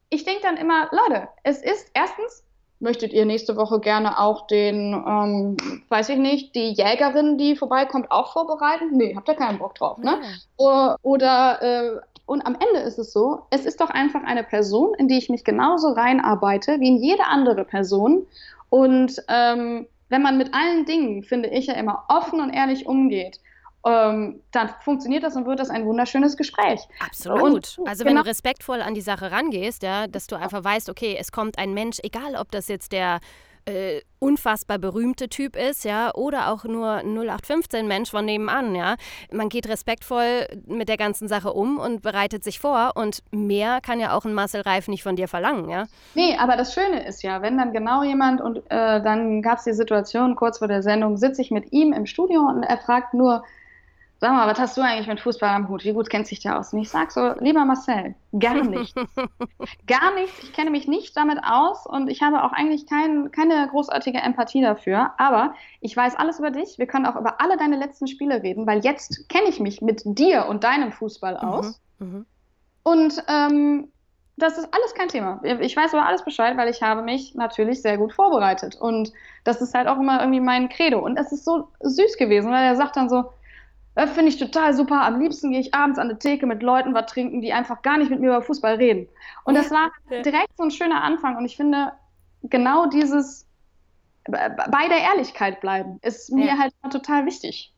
[0.09, 2.44] ich denke dann immer, Leute, es ist erstens,
[2.79, 5.57] möchtet ihr nächste Woche gerne auch den, ähm,
[5.89, 8.89] weiß ich nicht, die Jägerin, die vorbeikommt, auch vorbereiten?
[8.91, 10.19] Nee, habt ihr keinen Bock drauf, ne?
[10.57, 14.93] Oder, oder äh, und am Ende ist es so, es ist doch einfach eine Person,
[14.97, 18.25] in die ich mich genauso reinarbeite wie in jede andere Person.
[18.69, 23.39] Und ähm, wenn man mit allen Dingen, finde ich ja immer, offen und ehrlich umgeht,
[23.85, 26.81] ähm, dann funktioniert das und wird das ein wunderschönes Gespräch.
[26.99, 27.77] Absolut.
[27.77, 28.23] Und, also wenn genau.
[28.23, 31.73] du respektvoll an die Sache rangehst, ja, dass du einfach weißt, okay, es kommt ein
[31.73, 33.19] Mensch, egal ob das jetzt der
[33.65, 38.95] äh, unfassbar berühmte Typ ist, ja, oder auch nur 0815 Mensch von nebenan, ja.
[39.31, 43.99] Man geht respektvoll mit der ganzen Sache um und bereitet sich vor und mehr kann
[43.99, 45.85] ja auch ein Marcel Reif nicht von dir verlangen, ja.
[46.15, 49.63] Nee, aber das Schöne ist ja, wenn dann genau jemand und äh, dann gab es
[49.63, 53.13] die Situation, kurz vor der Sendung sitze ich mit ihm im Studio und er fragt
[53.13, 53.43] nur,
[54.19, 55.83] sag mal, was hast du eigentlich mit Fußball am Hut?
[55.83, 56.73] Wie gut kennst du dich da aus?
[56.73, 58.95] Und ich sag so, lieber Marcel, gar nichts.
[59.87, 60.43] gar nichts.
[60.43, 64.61] Ich kenne mich nicht damit aus und ich habe auch eigentlich kein, keine großartige Empathie
[64.61, 65.11] dafür.
[65.17, 66.77] Aber ich weiß alles über dich.
[66.77, 70.01] Wir können auch über alle deine letzten Spiele reden, weil jetzt kenne ich mich mit
[70.05, 71.81] dir und deinem Fußball mhm, aus.
[71.99, 72.25] Mhm,
[72.83, 73.87] und ähm,
[74.37, 75.39] das ist alles kein Thema.
[75.43, 78.75] Ich weiß aber alles Bescheid, weil ich habe mich natürlich sehr gut vorbereitet.
[78.75, 79.13] Und
[79.45, 80.99] das ist halt auch immer irgendwie mein Credo.
[80.99, 83.31] Und es ist so süß gewesen, weil er sagt dann so,
[83.95, 85.01] das finde ich total super.
[85.01, 87.97] Am liebsten gehe ich abends an die Theke mit Leuten was trinken, die einfach gar
[87.97, 89.07] nicht mit mir über Fußball reden.
[89.45, 91.37] Und das war direkt so ein schöner Anfang.
[91.37, 91.93] Und ich finde,
[92.43, 93.47] genau dieses
[94.25, 96.57] bei der Ehrlichkeit bleiben ist mir ja.
[96.57, 97.73] halt total wichtig.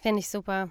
[0.00, 0.68] Finde ich super.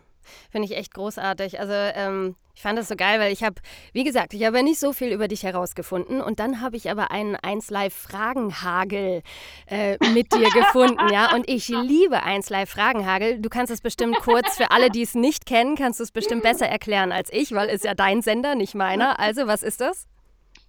[0.51, 1.59] Finde ich echt großartig.
[1.59, 3.55] Also ähm, ich fand das so geil, weil ich habe,
[3.93, 6.89] wie gesagt, ich habe ja nicht so viel über dich herausgefunden und dann habe ich
[6.89, 9.21] aber einen 1 Live Fragenhagel
[9.67, 11.35] äh, mit dir gefunden, ja.
[11.35, 13.39] Und ich liebe 1 Live Fragenhagel.
[13.39, 16.41] Du kannst es bestimmt kurz für alle, die es nicht kennen, kannst du es bestimmt
[16.41, 19.19] besser erklären als ich, weil es ja dein Sender, nicht meiner.
[19.19, 20.07] Also was ist das?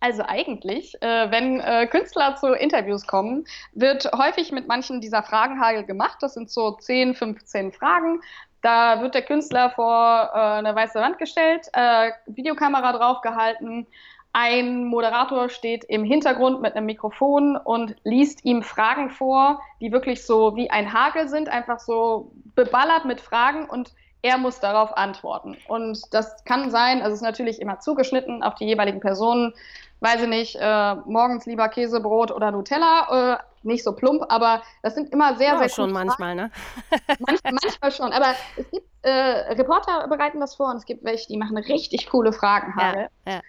[0.01, 5.85] Also eigentlich, äh, wenn äh, Künstler zu Interviews kommen, wird häufig mit manchen dieser Fragenhagel
[5.85, 6.19] gemacht.
[6.21, 8.21] Das sind so 10, 15 Fragen.
[8.63, 13.87] Da wird der Künstler vor äh, eine weiße Wand gestellt, äh, Videokamera draufgehalten.
[14.33, 20.25] Ein Moderator steht im Hintergrund mit einem Mikrofon und liest ihm Fragen vor, die wirklich
[20.27, 23.93] so wie ein Hagel sind, einfach so beballert mit Fragen und
[24.23, 25.57] er muss darauf antworten.
[25.69, 29.55] Und das kann sein, also es ist natürlich immer zugeschnitten auf die jeweiligen Personen.
[30.01, 34.95] Weiß ich nicht, äh, morgens lieber Käsebrot oder Nutella, äh, nicht so plump, aber das
[34.95, 36.51] sind immer sehr, ja, sehr schon manchmal, ne?
[37.19, 41.27] manchmal, manchmal schon, aber es gibt äh, Reporter bereiten das vor und es gibt welche,
[41.27, 43.41] die machen richtig coole Fragen, Ja, ja.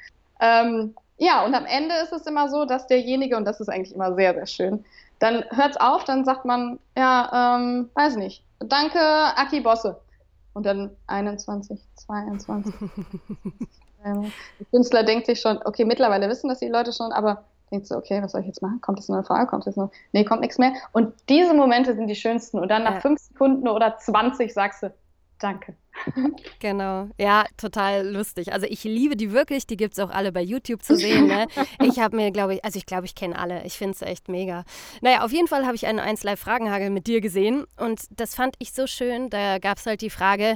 [0.41, 3.93] Ähm, ja, und am Ende ist es immer so, dass derjenige, und das ist eigentlich
[3.93, 4.85] immer sehr, sehr schön,
[5.19, 9.99] dann hört es auf, dann sagt man, ja, ähm, weiß nicht, danke, Aki Bosse.
[10.59, 12.73] Und dann 21, 22.
[14.03, 14.25] der
[14.71, 18.21] Künstler denkt sich schon, okay, mittlerweile wissen das die Leute schon, aber denkt so, okay,
[18.21, 18.81] was soll ich jetzt machen?
[18.81, 19.47] Kommt jetzt eine Frage?
[19.47, 19.89] Kommt jetzt noch?
[20.11, 20.73] Nee, kommt nichts mehr.
[20.91, 22.59] Und diese Momente sind die schönsten.
[22.59, 22.99] Und dann nach ja.
[22.99, 24.93] fünf Sekunden oder 20 sagst du,
[25.39, 25.75] danke.
[26.59, 28.53] Genau, ja, total lustig.
[28.53, 31.27] Also ich liebe die wirklich, die gibt es auch alle bei YouTube zu sehen.
[31.27, 31.47] Ne?
[31.83, 33.65] Ich habe mir, glaube ich, also ich glaube, ich kenne alle.
[33.65, 34.63] Ich finde es echt mega.
[35.01, 38.35] Naja, auf jeden Fall habe ich einen 1 Live Fragenhagel mit dir gesehen und das
[38.35, 39.29] fand ich so schön.
[39.29, 40.55] Da gab es halt die Frage,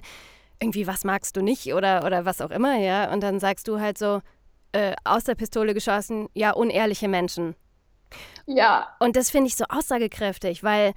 [0.61, 3.11] irgendwie, was magst du nicht oder, oder was auch immer, ja.
[3.11, 4.21] Und dann sagst du halt so,
[4.71, 7.55] äh, aus der Pistole geschossen, ja, unehrliche Menschen.
[8.45, 8.95] Ja.
[8.99, 10.93] Und das finde ich so aussagekräftig, weil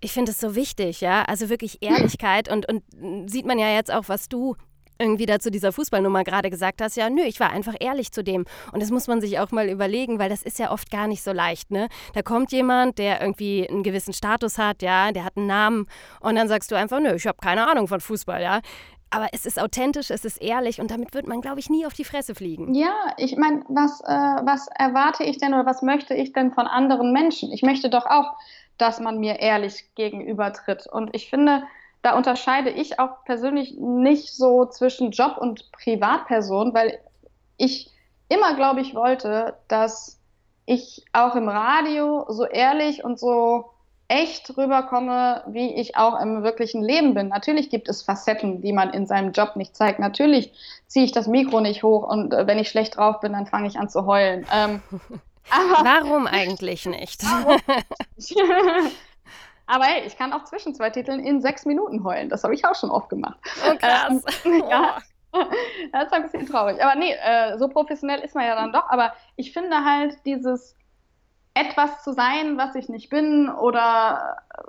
[0.00, 1.22] ich finde es so wichtig, ja.
[1.22, 2.82] Also wirklich Ehrlichkeit und, und
[3.30, 4.56] sieht man ja jetzt auch, was du
[4.98, 8.24] irgendwie da zu dieser Fußballnummer gerade gesagt hast, ja, nö, ich war einfach ehrlich zu
[8.24, 8.44] dem.
[8.72, 11.22] Und das muss man sich auch mal überlegen, weil das ist ja oft gar nicht
[11.22, 11.88] so leicht, ne?
[12.14, 15.86] Da kommt jemand, der irgendwie einen gewissen Status hat, ja, der hat einen Namen
[16.20, 18.60] und dann sagst du einfach, nö, ich habe keine Ahnung von Fußball, ja.
[19.10, 21.94] Aber es ist authentisch, es ist ehrlich und damit wird man, glaube ich, nie auf
[21.94, 22.74] die Fresse fliegen.
[22.74, 24.06] Ja, ich meine, was, äh,
[24.44, 27.50] was erwarte ich denn oder was möchte ich denn von anderen Menschen?
[27.50, 28.34] Ich möchte doch auch,
[28.78, 30.86] dass man mir ehrlich gegenübertritt.
[30.86, 31.62] Und ich finde,
[32.02, 36.98] da unterscheide ich auch persönlich nicht so zwischen Job und Privatperson, weil
[37.56, 37.90] ich
[38.28, 40.20] immer, glaube ich, wollte, dass
[40.66, 43.70] ich auch im Radio so ehrlich und so
[44.08, 47.28] echt rüberkomme, wie ich auch im wirklichen Leben bin.
[47.28, 49.98] Natürlich gibt es Facetten, die man in seinem Job nicht zeigt.
[49.98, 50.52] Natürlich
[50.86, 53.68] ziehe ich das Mikro nicht hoch und äh, wenn ich schlecht drauf bin, dann fange
[53.68, 54.46] ich an zu heulen.
[54.52, 54.82] Ähm,
[55.50, 57.22] Warum eigentlich nicht?
[59.66, 62.28] aber hey, ich kann auch zwischen zwei Titeln in sechs Minuten heulen.
[62.28, 63.38] Das habe ich auch schon oft gemacht.
[63.66, 64.22] Oh, krass.
[64.44, 64.98] Ähm, ja.
[65.92, 66.82] Das ist ein bisschen traurig.
[66.82, 68.88] Aber nee, äh, so professionell ist man ja dann doch.
[68.88, 70.74] Aber ich finde halt dieses
[71.54, 74.62] etwas zu sein, was ich nicht bin oder äh,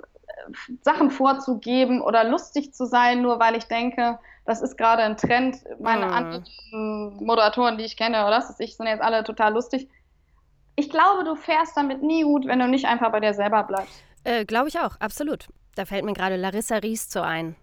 [0.82, 5.58] Sachen vorzugeben oder lustig zu sein, nur weil ich denke, das ist gerade ein Trend.
[5.78, 6.12] Meine mm.
[6.12, 9.88] anderen Moderatoren, die ich kenne, oder das ist ich, sind jetzt alle total lustig.
[10.80, 14.02] Ich glaube, du fährst damit nie gut, wenn du nicht einfach bei dir selber bleibst.
[14.24, 15.48] Äh, glaube ich auch, absolut.
[15.74, 17.54] Da fällt mir gerade Larissa Ries zu ein.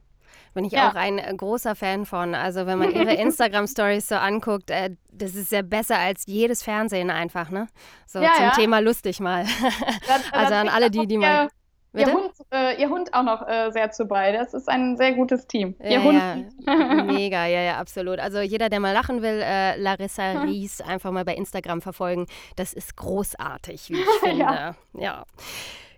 [0.54, 0.90] Bin ich ja.
[0.90, 2.36] auch ein äh, großer Fan von.
[2.36, 7.10] Also wenn man ihre Instagram-Stories so anguckt, äh, das ist ja besser als jedes Fernsehen
[7.10, 7.68] einfach, ne?
[8.06, 8.52] So ja, zum ja.
[8.52, 9.46] Thema lustig mal.
[10.06, 11.50] Das, also an alle die, die mal.
[12.00, 14.32] Ihr Hund, äh, ihr Hund auch noch äh, sehr zu bei.
[14.32, 15.76] Das ist ein sehr gutes Team.
[15.84, 16.48] Ihr ja, Hund.
[16.66, 17.04] Ja.
[17.04, 18.20] Mega, ja, ja, absolut.
[18.20, 22.28] Also jeder, der mal lachen will, äh, Larissa Ries einfach mal bei Instagram verfolgen.
[22.56, 24.44] Das ist großartig, wie ich finde.
[24.44, 24.76] ja.
[24.94, 25.26] ja.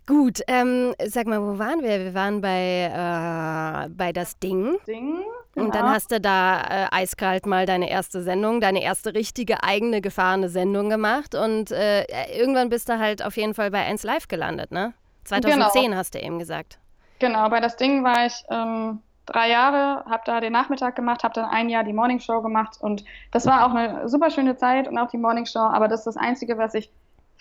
[0.07, 1.99] Gut, ähm, sag mal, wo waren wir?
[1.99, 4.75] Wir waren bei, äh, bei das Ding.
[4.87, 5.21] Ding.
[5.53, 5.65] Genau.
[5.67, 10.01] Und dann hast du da äh, eiskalt mal deine erste Sendung, deine erste richtige eigene
[10.01, 11.35] gefahrene Sendung gemacht.
[11.35, 14.93] Und äh, irgendwann bist du halt auf jeden Fall bei 1 Live gelandet, ne?
[15.29, 15.97] 2010 genau.
[15.97, 16.79] hast du eben gesagt.
[17.19, 21.33] Genau, bei das Ding war ich ähm, drei Jahre, habe da den Nachmittag gemacht, habe
[21.33, 22.77] dann ein Jahr die Morningshow gemacht.
[22.79, 25.59] Und das war auch eine super schöne Zeit und auch die Morningshow.
[25.59, 26.89] Aber das ist das Einzige, was ich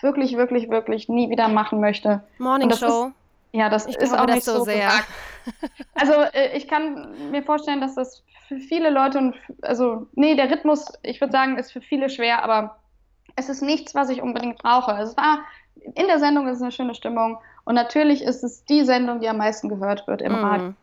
[0.01, 2.21] wirklich, wirklich, wirklich nie wieder machen möchte.
[2.37, 3.11] Morning Show.
[3.51, 4.87] ja, das ich ist auch nicht so sehr.
[4.87, 5.07] Gesagt.
[5.95, 10.91] Also äh, ich kann mir vorstellen, dass das für viele Leute, also nee, der Rhythmus,
[11.01, 12.77] ich würde sagen, ist für viele schwer, aber
[13.35, 14.91] es ist nichts, was ich unbedingt brauche.
[14.91, 15.39] Es war
[15.95, 19.37] in der Sendung ist eine schöne Stimmung und natürlich ist es die Sendung, die am
[19.37, 20.43] meisten gehört wird im mm.
[20.43, 20.73] Radio.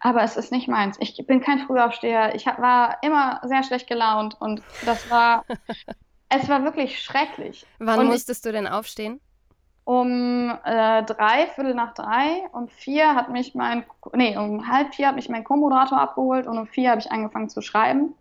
[0.00, 0.96] Aber es ist nicht meins.
[1.00, 2.34] Ich bin kein Frühaufsteher.
[2.34, 5.44] Ich war immer sehr schlecht gelaunt und das war
[6.28, 7.66] Es war wirklich schrecklich.
[7.78, 9.20] Wann und musstest du denn aufstehen?
[9.84, 12.42] Um äh, drei, Viertel nach drei.
[12.52, 13.84] Um vier hat mich mein,
[14.14, 17.50] nee, um halb vier hat mich mein Co-Moderator abgeholt und um vier habe ich angefangen
[17.50, 18.14] zu schreiben.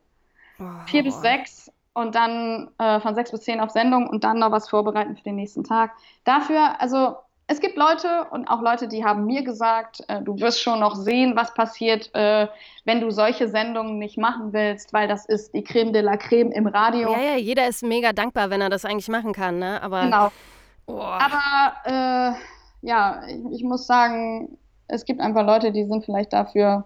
[0.59, 0.63] Oh.
[0.85, 4.51] Vier bis sechs und dann äh, von sechs bis zehn auf Sendung und dann noch
[4.51, 5.91] was vorbereiten für den nächsten Tag.
[6.25, 7.15] Dafür, also
[7.53, 10.95] es gibt Leute und auch Leute, die haben mir gesagt, äh, du wirst schon noch
[10.95, 12.47] sehen, was passiert, äh,
[12.83, 16.51] wenn du solche Sendungen nicht machen willst, weil das ist die Creme de la Creme
[16.51, 17.11] im Radio.
[17.11, 19.81] Ja, ja, jeder ist mega dankbar, wenn er das eigentlich machen kann, ne?
[19.83, 20.31] Aber, genau.
[20.87, 20.99] Oh.
[20.99, 22.33] Aber äh,
[22.81, 26.85] ja, ich, ich muss sagen, es gibt einfach Leute, die sind vielleicht dafür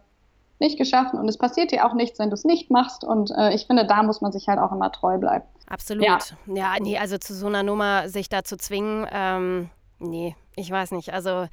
[0.59, 3.05] nicht geschaffen und es passiert dir auch nichts, wenn du es nicht machst.
[3.05, 5.45] Und äh, ich finde, da muss man sich halt auch immer treu bleiben.
[5.69, 6.03] Absolut.
[6.03, 10.71] Ja, ja nee, also zu so einer Nummer sich da zu zwingen, ähm, nee, ich
[10.71, 11.13] weiß nicht.
[11.13, 11.47] Also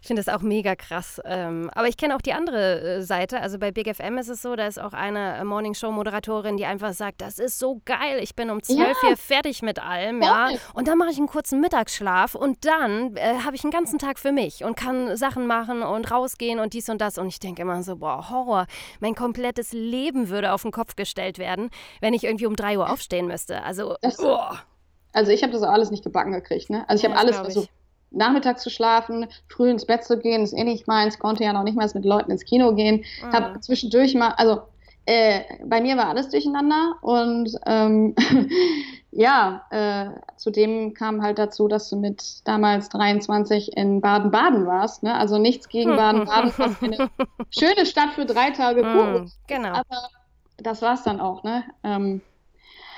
[0.00, 1.20] ich finde das auch mega krass.
[1.24, 3.40] Ähm, aber ich kenne auch die andere äh, Seite.
[3.40, 6.56] Also bei Big FM ist es so, da ist auch eine äh, Morning Show Moderatorin,
[6.56, 8.20] die einfach sagt, das ist so geil.
[8.22, 9.08] Ich bin um zwölf ja.
[9.08, 10.50] hier fertig mit allem, ja.
[10.74, 14.18] Und dann mache ich einen kurzen Mittagsschlaf und dann äh, habe ich einen ganzen Tag
[14.20, 17.18] für mich und kann Sachen machen und rausgehen und dies und das.
[17.18, 18.66] Und ich denke immer so, boah, Horror.
[19.00, 22.88] Mein komplettes Leben würde auf den Kopf gestellt werden, wenn ich irgendwie um drei Uhr
[22.88, 23.64] aufstehen müsste.
[23.64, 24.38] Also, oh.
[25.12, 26.68] Also ich habe das auch alles nicht gebacken gekriegt.
[26.68, 26.84] Ne?
[26.88, 27.70] Also ich ja, habe alles versucht
[28.10, 31.64] nachmittags zu schlafen, früh ins Bett zu gehen, ist eh nicht meins, konnte ja noch
[31.64, 33.32] nicht mal mit Leuten ins Kino gehen, mhm.
[33.32, 34.62] habe zwischendurch mal, also
[35.06, 38.14] äh, bei mir war alles durcheinander und ähm,
[39.12, 45.14] ja, äh, zudem kam halt dazu, dass du mit damals 23 in Baden-Baden warst, ne?
[45.14, 47.10] also nichts gegen Baden-Baden, was eine
[47.50, 49.74] schöne Stadt für drei Tage mhm, Genau.
[49.74, 50.08] Aber
[50.56, 51.64] das war's dann auch, ne?
[51.84, 52.20] Ähm,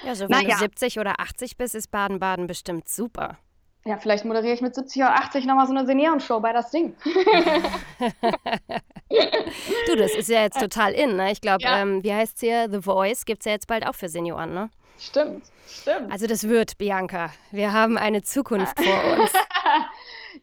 [0.05, 3.37] ja, so wenn du 70 oder 80 bist, ist Baden-Baden bestimmt super.
[3.85, 6.95] Ja, vielleicht moderiere ich mit 70 oder 80 nochmal so eine Seniorenshow bei das Ding.
[9.87, 11.33] du, das ist ja jetzt total in, ne?
[11.33, 11.81] Ich glaube, ja.
[11.81, 12.69] ähm, wie heißt es hier?
[12.71, 14.69] The Voice gibt es ja jetzt bald auch für Senioren, ne?
[14.99, 16.12] Stimmt, stimmt.
[16.12, 17.31] Also das wird, Bianca.
[17.51, 19.33] Wir haben eine Zukunft vor uns.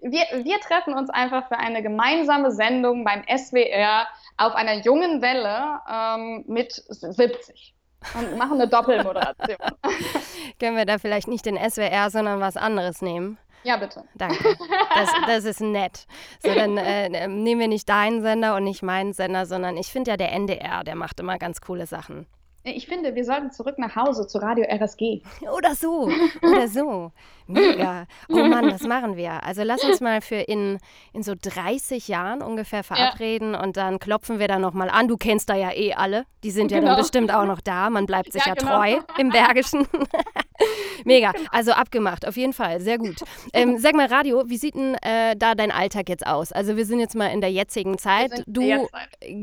[0.01, 5.81] wir, wir treffen uns einfach für eine gemeinsame Sendung beim SWR auf einer jungen Welle
[5.87, 7.74] ähm, mit 70
[8.13, 9.57] und machen eine Doppelmoderation.
[10.59, 13.37] Können wir da vielleicht nicht den SWR, sondern was anderes nehmen?
[13.63, 14.03] Ja, bitte.
[14.13, 14.55] Danke.
[14.93, 16.05] Das, das ist nett.
[16.43, 20.11] So, dann äh, nehmen wir nicht deinen Sender und nicht meinen Sender, sondern ich finde
[20.11, 22.27] ja, der NDR, der macht immer ganz coole Sachen.
[22.67, 25.21] Ich finde, wir sollten zurück nach Hause zu Radio RSG.
[25.55, 26.09] Oder so.
[26.41, 27.11] Oder so.
[27.47, 28.07] Mega.
[28.27, 29.43] Oh Mann, das machen wir.
[29.43, 30.79] Also lass uns mal für in,
[31.13, 33.61] in so 30 Jahren ungefähr verabreden ja.
[33.61, 35.07] und dann klopfen wir da nochmal an.
[35.07, 36.25] Du kennst da ja eh alle.
[36.43, 36.75] Die sind genau.
[36.75, 37.01] ja dann genau.
[37.03, 37.89] bestimmt auch noch da.
[37.89, 38.79] Man bleibt sich ja, ja genau.
[38.79, 39.87] treu im Bergischen.
[41.05, 41.33] Mega.
[41.51, 42.79] Also abgemacht, auf jeden Fall.
[42.81, 43.17] Sehr gut.
[43.53, 46.51] Ähm, sag mal, Radio, wie sieht denn äh, da dein Alltag jetzt aus?
[46.51, 48.31] Also wir sind jetzt mal in der jetzigen Zeit.
[48.31, 48.87] Wir du,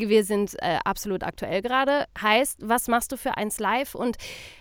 [0.08, 2.06] wir sind äh, absolut aktuell gerade.
[2.20, 4.16] Heißt, was machst du für eins live und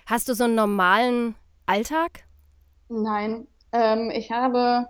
[0.06, 1.36] hast du so einen normalen
[1.66, 2.24] Alltag?
[2.90, 4.88] Nein, ähm, ich habe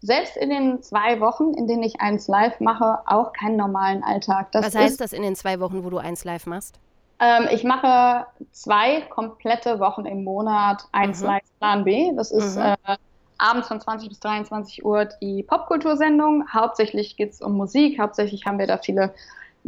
[0.00, 4.52] selbst in den zwei Wochen, in denen ich eins live mache, auch keinen normalen Alltag.
[4.52, 6.78] Das Was heißt ist, das in den zwei Wochen, wo du eins live machst?
[7.20, 11.26] Ähm, ich mache zwei komplette Wochen im Monat eins mhm.
[11.26, 12.12] live Plan B.
[12.14, 12.62] Das ist mhm.
[12.84, 12.96] äh,
[13.38, 16.44] abends von 20 bis 23 Uhr die Popkultursendung.
[16.52, 17.98] Hauptsächlich geht es um Musik.
[17.98, 19.14] Hauptsächlich haben wir da viele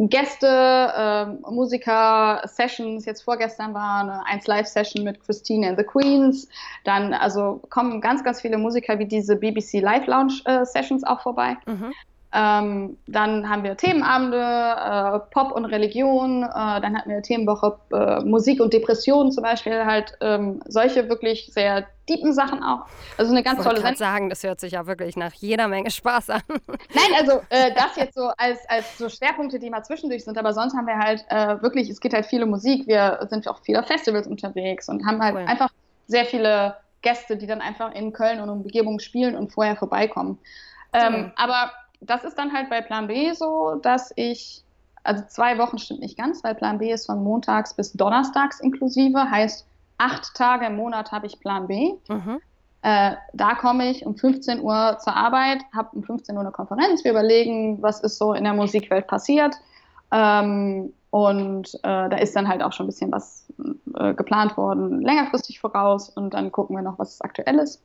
[0.08, 3.04] Gäste, äh, Musiker, Sessions.
[3.04, 6.48] Jetzt vorgestern war eine 1 Live-Session mit Christine and the Queens.
[6.84, 11.20] Dann also kommen ganz, ganz viele Musiker wie diese BBC Live Lounge äh, Sessions auch
[11.20, 11.56] vorbei.
[11.66, 11.92] Mhm.
[12.32, 16.44] Ähm, dann haben wir Themenabende, äh, Pop und Religion.
[16.44, 16.48] Äh,
[16.80, 19.84] dann hatten wir Themenwoche äh, Musik und Depression zum Beispiel.
[19.84, 22.86] Halt ähm, solche wirklich sehr tiefen Sachen auch.
[23.18, 23.96] Also eine ganz ich tolle Sendung.
[23.96, 26.42] sagen, das hört sich ja wirklich nach jeder Menge Spaß an.
[26.48, 30.38] Nein, also äh, das jetzt so als, als so Schwerpunkte, die mal zwischendurch sind.
[30.38, 32.86] Aber sonst haben wir halt äh, wirklich, es geht halt viele Musik.
[32.86, 35.44] Wir sind auch viele Festivals unterwegs und haben halt cool.
[35.46, 35.70] einfach
[36.06, 40.38] sehr viele Gäste, die dann einfach in Köln und Umgebung spielen und vorher vorbeikommen.
[40.92, 41.32] Ähm, mhm.
[41.36, 44.64] Aber das ist dann halt bei Plan B so, dass ich,
[45.02, 49.30] also zwei Wochen stimmt nicht ganz, weil Plan B ist von montags bis donnerstags inklusive,
[49.30, 49.66] heißt
[49.98, 51.92] acht Tage im Monat habe ich Plan B.
[52.08, 52.40] Mhm.
[52.82, 57.04] Äh, da komme ich um 15 Uhr zur Arbeit, habe um 15 Uhr eine Konferenz,
[57.04, 59.54] wir überlegen, was ist so in der Musikwelt passiert.
[60.10, 63.52] Ähm, und äh, da ist dann halt auch schon ein bisschen was
[63.96, 66.08] äh, geplant worden, längerfristig voraus.
[66.08, 67.82] Und dann gucken wir noch, was aktuell ist.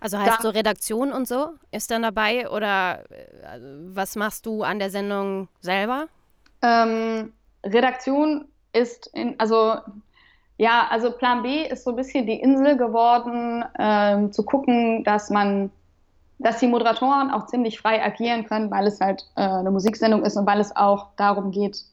[0.00, 3.58] Also heißt da, so Redaktion und so ist dann dabei oder äh,
[3.88, 6.06] was machst du an der Sendung selber?
[6.62, 7.32] Ähm,
[7.64, 9.76] Redaktion ist in, also
[10.56, 15.30] ja, also Plan B ist so ein bisschen die Insel geworden, ähm, zu gucken, dass
[15.30, 15.70] man,
[16.38, 20.36] dass die Moderatoren auch ziemlich frei agieren können, weil es halt äh, eine Musiksendung ist
[20.36, 21.84] und weil es auch darum geht,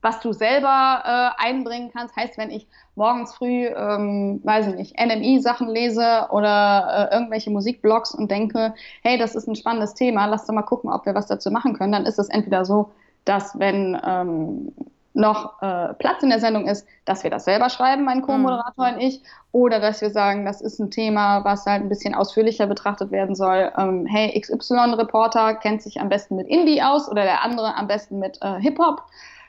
[0.00, 2.16] was du selber äh, einbringen kannst.
[2.16, 8.14] Heißt, wenn ich morgens früh, ähm, weiß ich nicht, NMI-Sachen lese oder äh, irgendwelche Musikblogs
[8.14, 11.26] und denke, hey, das ist ein spannendes Thema, lass doch mal gucken, ob wir was
[11.26, 12.90] dazu machen können, dann ist es entweder so,
[13.24, 14.72] dass wenn ähm,
[15.14, 18.94] noch äh, Platz in der Sendung ist, dass wir das selber schreiben, mein Co-Moderator mhm.
[18.94, 22.66] und ich, oder dass wir sagen, das ist ein Thema, was halt ein bisschen ausführlicher
[22.66, 23.72] betrachtet werden soll.
[23.76, 28.18] Ähm, hey, XY-Reporter kennt sich am besten mit Indie aus oder der andere am besten
[28.20, 29.02] mit äh, Hip-Hop.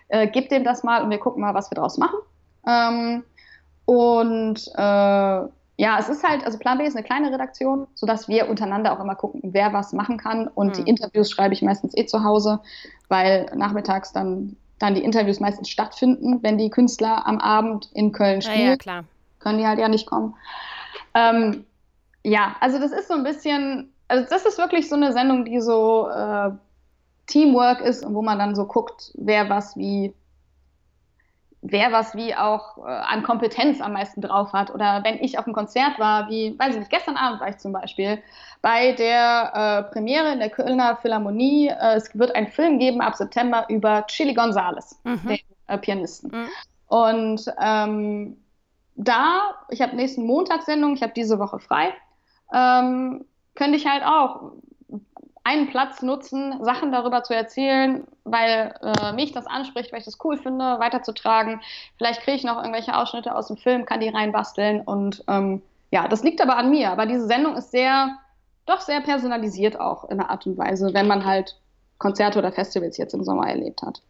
[0.10, 2.20] Äh, gib dem das mal und wir gucken mal, was wir daraus machen.
[2.68, 3.24] Ähm,
[3.86, 5.48] und äh,
[5.80, 9.00] ja, es ist halt, also Plan B ist eine kleine Redaktion, sodass wir untereinander auch
[9.00, 10.48] immer gucken, wer was machen kann.
[10.48, 10.74] Und mhm.
[10.74, 12.60] die Interviews schreibe ich meistens eh zu Hause,
[13.08, 18.42] weil nachmittags dann, dann die Interviews meistens stattfinden, wenn die Künstler am Abend in Köln
[18.42, 18.60] spielen.
[18.60, 19.04] Ja, ja klar.
[19.40, 20.36] Können die halt ja nicht kommen.
[21.14, 21.66] Ähm,
[22.24, 25.62] ja, also das ist so ein bisschen, also das ist wirklich so eine Sendung, die
[25.62, 26.52] so äh,
[27.30, 30.14] Teamwork ist und wo man dann so guckt, wer was wie
[31.62, 34.74] wer was wie auch äh, an Kompetenz am meisten drauf hat.
[34.74, 37.58] Oder wenn ich auf einem Konzert war, wie, weiß ich nicht, gestern Abend war ich
[37.58, 38.22] zum Beispiel
[38.62, 41.68] bei der äh, Premiere in der Kölner Philharmonie.
[41.68, 45.28] Äh, es wird einen Film geben ab September über Chili Gonzales, mhm.
[45.28, 46.32] den äh, Pianisten.
[46.32, 46.48] Mhm.
[46.88, 48.38] Und ähm,
[48.96, 51.94] da, ich habe nächsten Montag Sendung, ich habe diese Woche frei,
[52.54, 53.26] ähm,
[53.56, 54.54] könnte ich halt auch
[55.50, 60.20] einen Platz nutzen, Sachen darüber zu erzählen, weil äh, mich das anspricht, weil ich das
[60.24, 61.62] cool finde, weiterzutragen.
[61.98, 66.08] Vielleicht kriege ich noch irgendwelche Ausschnitte aus dem Film, kann die reinbasteln und ähm, ja,
[66.08, 66.92] das liegt aber an mir.
[66.92, 68.16] Aber diese Sendung ist sehr,
[68.68, 71.60] doch sehr personalisiert auch in einer Art und Weise, wenn man halt
[71.98, 74.04] Konzerte oder Festivals jetzt im Sommer erlebt hat.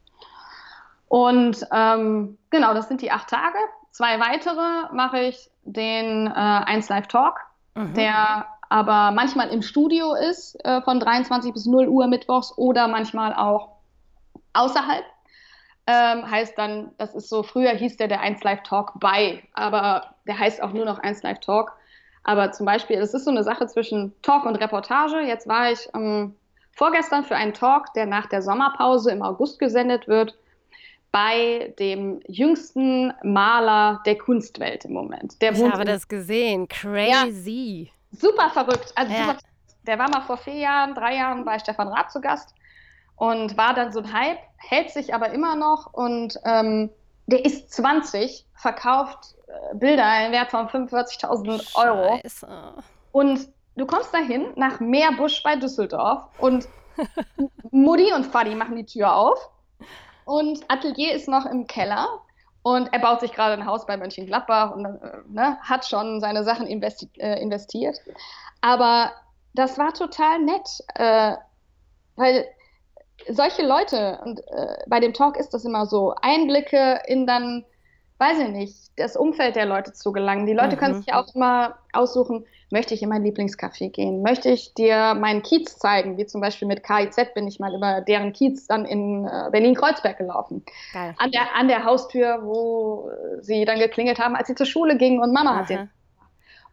[1.08, 3.58] Und ähm, genau, das sind die acht Tage.
[3.92, 7.40] Zwei weitere mache ich den äh, 1 Live Talk,
[7.76, 7.94] mhm.
[7.94, 13.34] der aber manchmal im Studio ist äh, von 23 bis 0 Uhr mittwochs oder manchmal
[13.34, 13.70] auch
[14.54, 15.04] außerhalb.
[15.88, 20.14] Ähm, heißt dann, das ist so, früher hieß der der 1 Live Talk bei, aber
[20.28, 21.74] der heißt auch nur noch 1 Live Talk.
[22.24, 25.22] Aber zum Beispiel, es ist so eine Sache zwischen Talk und Reportage.
[25.22, 26.36] Jetzt war ich ähm,
[26.74, 30.38] vorgestern für einen Talk, der nach der Sommerpause im August gesendet wird,
[31.12, 35.42] bei dem jüngsten Maler der Kunstwelt im Moment.
[35.42, 36.68] Der ich habe das gesehen.
[36.68, 37.88] Crazy.
[37.88, 38.92] Ja, super verrückt.
[38.96, 39.20] Also ja.
[39.20, 39.38] super,
[39.84, 42.54] der war mal vor vier Jahren, drei Jahren bei Stefan Raab zu Gast
[43.16, 46.90] und war dann so ein Hype, hält sich aber immer noch und ähm,
[47.28, 52.20] der ist 20, verkauft äh, Bilder im Wert von 45.000 Euro.
[53.12, 56.68] Und du kommst dahin nach Meerbusch bei Düsseldorf und
[57.72, 59.50] Mutti und Fadi machen die Tür auf
[60.26, 62.08] und Atelier ist noch im Keller
[62.62, 66.44] und er baut sich gerade ein Haus bei Mönchengladbach und äh, ne, hat schon seine
[66.44, 68.00] Sachen investi äh, investiert.
[68.62, 69.12] Aber
[69.54, 71.36] das war total nett, äh,
[72.16, 72.46] weil
[73.28, 77.66] solche Leute, und äh, bei dem Talk ist das immer so, Einblicke in dann,
[78.18, 80.46] weiß ich nicht, das Umfeld der Leute zu gelangen.
[80.46, 80.80] Die Leute mhm.
[80.80, 84.22] können sich auch immer aussuchen, möchte ich in mein Lieblingscafé gehen?
[84.22, 86.18] Möchte ich dir meinen Kiez zeigen?
[86.18, 90.18] Wie zum Beispiel mit KIZ bin ich mal über deren Kiez dann in äh, Berlin-Kreuzberg
[90.18, 90.64] gelaufen.
[90.94, 91.16] Geil.
[91.18, 93.10] An der, an der Haustür, wo
[93.42, 95.60] sie dann geklingelt haben, als sie zur Schule gingen und Mama Aha.
[95.60, 95.80] hat sie.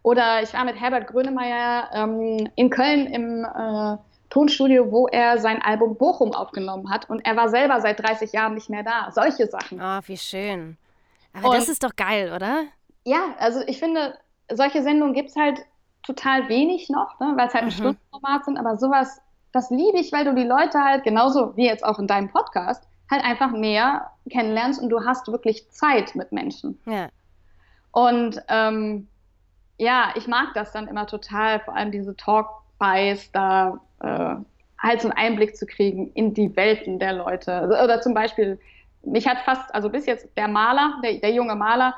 [0.02, 3.96] Oder ich war mit Herbert Grönemeyer ähm, in Köln im äh,
[4.30, 8.54] Tonstudio, wo er sein Album Bochum aufgenommen hat und er war selber seit 30 Jahren
[8.54, 9.10] nicht mehr da.
[9.10, 9.80] Solche Sachen.
[9.80, 10.76] Oh, wie schön.
[11.32, 12.64] Aber und, das ist doch geil, oder?
[13.04, 14.16] Ja, also ich finde,
[14.50, 15.64] solche Sendungen gibt es halt
[16.06, 17.72] total wenig noch, ne, weil es halt ein mhm.
[17.72, 19.20] Stundenformat sind, aber sowas,
[19.52, 22.86] das liebe ich, weil du die Leute halt, genauso wie jetzt auch in deinem Podcast,
[23.10, 26.80] halt einfach mehr kennenlernst und du hast wirklich Zeit mit Menschen.
[26.86, 27.08] Ja.
[27.92, 29.08] Und ähm,
[29.78, 34.36] ja, ich mag das dann immer total, vor allem diese Talk-Bys, da äh,
[34.78, 37.52] halt so einen Einblick zu kriegen in die Welten der Leute.
[37.52, 38.58] Also, oder zum Beispiel,
[39.02, 41.94] mich hat fast, also bis jetzt der Maler, der, der junge Maler,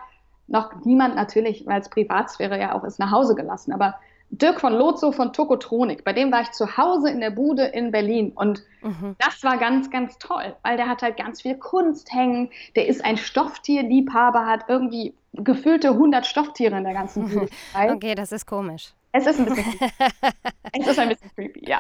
[0.49, 3.73] noch niemand natürlich, weil es Privatsphäre ja auch ist, nach Hause gelassen.
[3.73, 3.95] Aber
[4.31, 7.91] Dirk von Lotso von Tokotronik, bei dem war ich zu Hause in der Bude in
[7.91, 9.17] Berlin und mhm.
[9.19, 13.05] das war ganz, ganz toll, weil der hat halt ganz viel Kunst hängen, der ist
[13.05, 17.49] ein Stofftierliebhaber, hat irgendwie gefühlte 100 Stofftiere in der ganzen Bude.
[17.75, 18.93] okay, das ist komisch.
[19.13, 19.65] Es ist ein bisschen
[20.73, 21.79] es ist ein bisschen creepy, ja.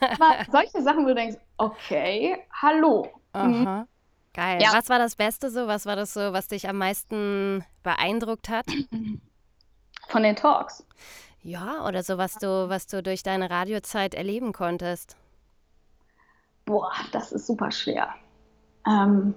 [0.00, 3.08] Aber solche Sachen, wo du denkst, okay, hallo.
[3.32, 3.86] Mhm.
[4.36, 4.60] Geil.
[4.60, 4.74] Ja.
[4.74, 5.66] Was war das Beste so?
[5.66, 8.66] Was war das so, was dich am meisten beeindruckt hat?
[10.08, 10.86] Von den Talks.
[11.42, 15.16] Ja, oder so, was du, was du durch deine Radiozeit erleben konntest.
[16.66, 18.14] Boah, das ist super schwer.
[18.86, 19.34] Ähm,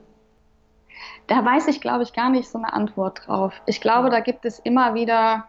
[1.27, 3.53] da weiß ich, glaube ich, gar nicht so eine Antwort drauf.
[3.67, 5.47] Ich glaube, da gibt es immer wieder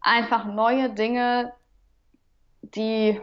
[0.00, 1.52] einfach neue Dinge,
[2.62, 3.20] die,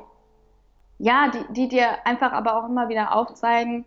[0.98, 3.86] ja, die, die dir einfach aber auch immer wieder aufzeigen,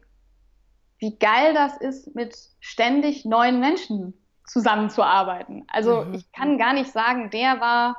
[1.02, 4.14] wie geil das ist, mit ständig neuen Menschen
[4.46, 5.64] zusammenzuarbeiten.
[5.66, 6.14] Also mhm.
[6.14, 7.96] ich kann gar nicht sagen, der war,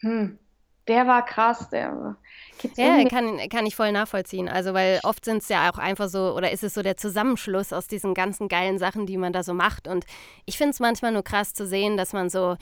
[0.00, 0.38] hm,
[0.86, 2.16] der war krass, der
[2.58, 4.46] Gibt's ja, kann, kann ich voll nachvollziehen.
[4.46, 7.72] Also, weil oft sind es ja auch einfach so, oder ist es so der Zusammenschluss
[7.72, 9.88] aus diesen ganzen geilen Sachen, die man da so macht.
[9.88, 10.04] Und
[10.44, 12.56] ich finde es manchmal nur krass zu sehen, dass man so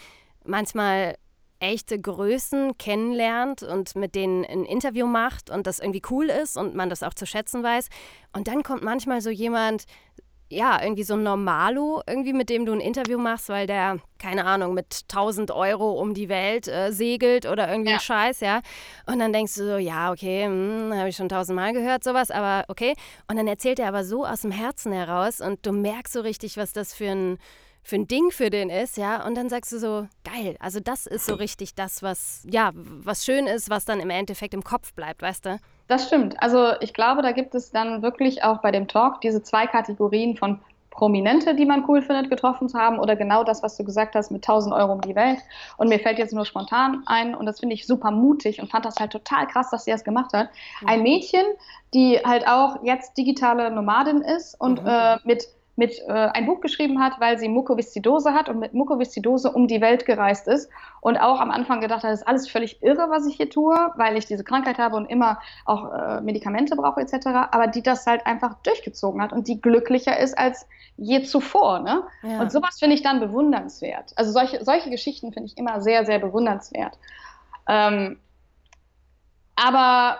[0.44, 1.16] manchmal
[1.60, 6.74] echte Größen kennenlernt und mit denen ein Interview macht und das irgendwie cool ist und
[6.74, 7.88] man das auch zu schätzen weiß.
[8.32, 9.84] Und dann kommt manchmal so jemand,
[10.50, 14.46] ja, irgendwie so ein Normalo, irgendwie mit dem du ein Interview machst, weil der, keine
[14.46, 18.00] Ahnung, mit 1000 Euro um die Welt äh, segelt oder irgendwie ja.
[18.00, 18.60] Scheiß, ja.
[19.06, 22.64] Und dann denkst du so, ja, okay, hm, habe ich schon tausendmal gehört, sowas, aber
[22.68, 22.94] okay.
[23.28, 26.56] Und dann erzählt er aber so aus dem Herzen heraus und du merkst so richtig,
[26.56, 27.38] was das für ein
[27.88, 31.06] für ein Ding für den ist, ja, und dann sagst du so, geil, also das
[31.06, 34.92] ist so richtig das, was, ja, was schön ist, was dann im Endeffekt im Kopf
[34.92, 35.58] bleibt, weißt du?
[35.86, 36.36] Das stimmt.
[36.42, 40.36] Also ich glaube, da gibt es dann wirklich auch bei dem Talk diese zwei Kategorien
[40.36, 40.60] von
[40.90, 44.30] Prominente, die man cool findet, getroffen zu haben oder genau das, was du gesagt hast,
[44.30, 45.38] mit 1000 Euro um die Welt.
[45.78, 48.84] Und mir fällt jetzt nur spontan ein und das finde ich super mutig und fand
[48.84, 50.50] das halt total krass, dass sie das gemacht hat.
[50.84, 51.46] Ein Mädchen,
[51.94, 54.88] die halt auch jetzt digitale Nomadin ist und mhm.
[54.88, 55.48] äh, mit
[55.78, 59.80] mit äh, ein Buch geschrieben hat, weil sie Mukoviszidose hat und mit Mukoviszidose um die
[59.80, 60.68] Welt gereist ist
[61.00, 63.76] und auch am Anfang gedacht hat, das ist alles völlig irre, was ich hier tue,
[63.94, 67.28] weil ich diese Krankheit habe und immer auch äh, Medikamente brauche etc.
[67.52, 70.66] Aber die das halt einfach durchgezogen hat und die glücklicher ist als
[70.96, 71.78] je zuvor.
[71.78, 72.02] Ne?
[72.24, 72.40] Ja.
[72.40, 74.14] Und sowas finde ich dann bewundernswert.
[74.16, 76.98] Also solche, solche Geschichten finde ich immer sehr, sehr bewundernswert.
[77.68, 78.18] Ähm,
[79.54, 80.18] aber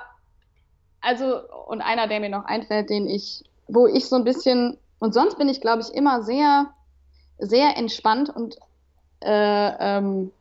[1.01, 5.15] also, und einer, der mir noch einfällt, den ich, wo ich so ein bisschen und
[5.15, 6.67] sonst bin ich, glaube ich, immer sehr,
[7.39, 8.57] sehr entspannt und
[9.21, 10.33] äh, ähm,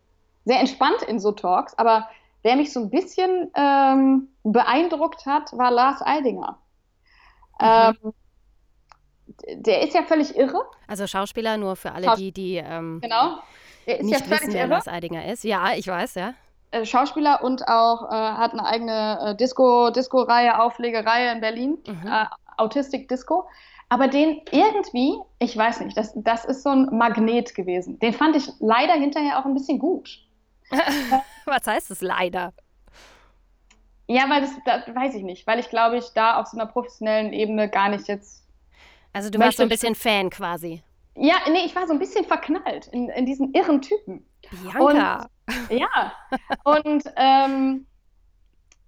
[0.46, 1.78] sehr entspannt in so Talks.
[1.78, 2.08] Aber
[2.44, 6.58] wer mich so ein bisschen ähm, beeindruckt hat, war Lars Eidinger.
[7.60, 7.96] Mhm.
[8.04, 8.14] Ähm,
[9.56, 10.64] der ist ja völlig irre.
[10.88, 13.40] Also Schauspieler, nur für alle, die, die ähm, genau.
[13.86, 14.68] Er ist nicht ja wissen, wer.
[14.68, 15.44] Lars Eidinger ist.
[15.44, 16.34] Ja, ich weiß, ja.
[16.72, 22.08] Äh, Schauspieler und auch äh, hat eine eigene äh, Disco, Disco-Reihe, Auflegereihe in Berlin, mhm.
[22.08, 22.26] äh,
[22.58, 23.48] Autistic Disco.
[23.90, 28.00] Aber den irgendwie, ich weiß nicht, das, das ist so ein Magnet gewesen.
[28.00, 30.20] Den fand ich leider hinterher auch ein bisschen gut.
[31.46, 32.54] Was heißt das leider?
[34.08, 36.66] Ja, weil das, das, weiß ich nicht, weil ich glaube ich da auf so einer
[36.66, 38.46] professionellen Ebene gar nicht jetzt.
[39.14, 40.82] Also du warst so ein bisschen Fan quasi.
[41.16, 44.26] Ja, nee, ich war so ein bisschen verknallt in, in diesen irren Typen.
[44.50, 45.30] Bianca.
[45.70, 46.14] Und, ja.
[46.64, 47.88] Und ähm,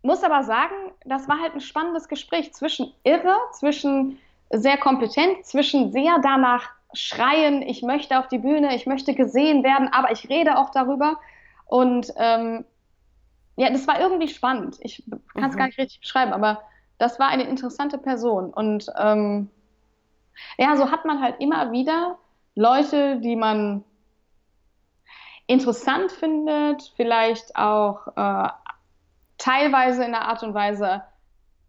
[0.03, 0.75] muss aber sagen,
[1.05, 4.19] das war halt ein spannendes Gespräch zwischen irre, zwischen
[4.49, 9.89] sehr kompetent zwischen sehr danach schreien, ich möchte auf die Bühne, ich möchte gesehen werden,
[9.91, 11.19] aber ich rede auch darüber.
[11.65, 12.65] Und ähm,
[13.55, 14.77] ja, das war irgendwie spannend.
[14.81, 15.03] Ich
[15.35, 15.59] kann es mhm.
[15.59, 16.61] gar nicht richtig beschreiben, aber
[16.97, 18.51] das war eine interessante Person.
[18.51, 19.49] Und ähm,
[20.57, 22.17] ja, so hat man halt immer wieder
[22.55, 23.83] Leute, die man
[25.45, 28.49] interessant findet, vielleicht auch äh,
[29.37, 31.03] teilweise in der Art und Weise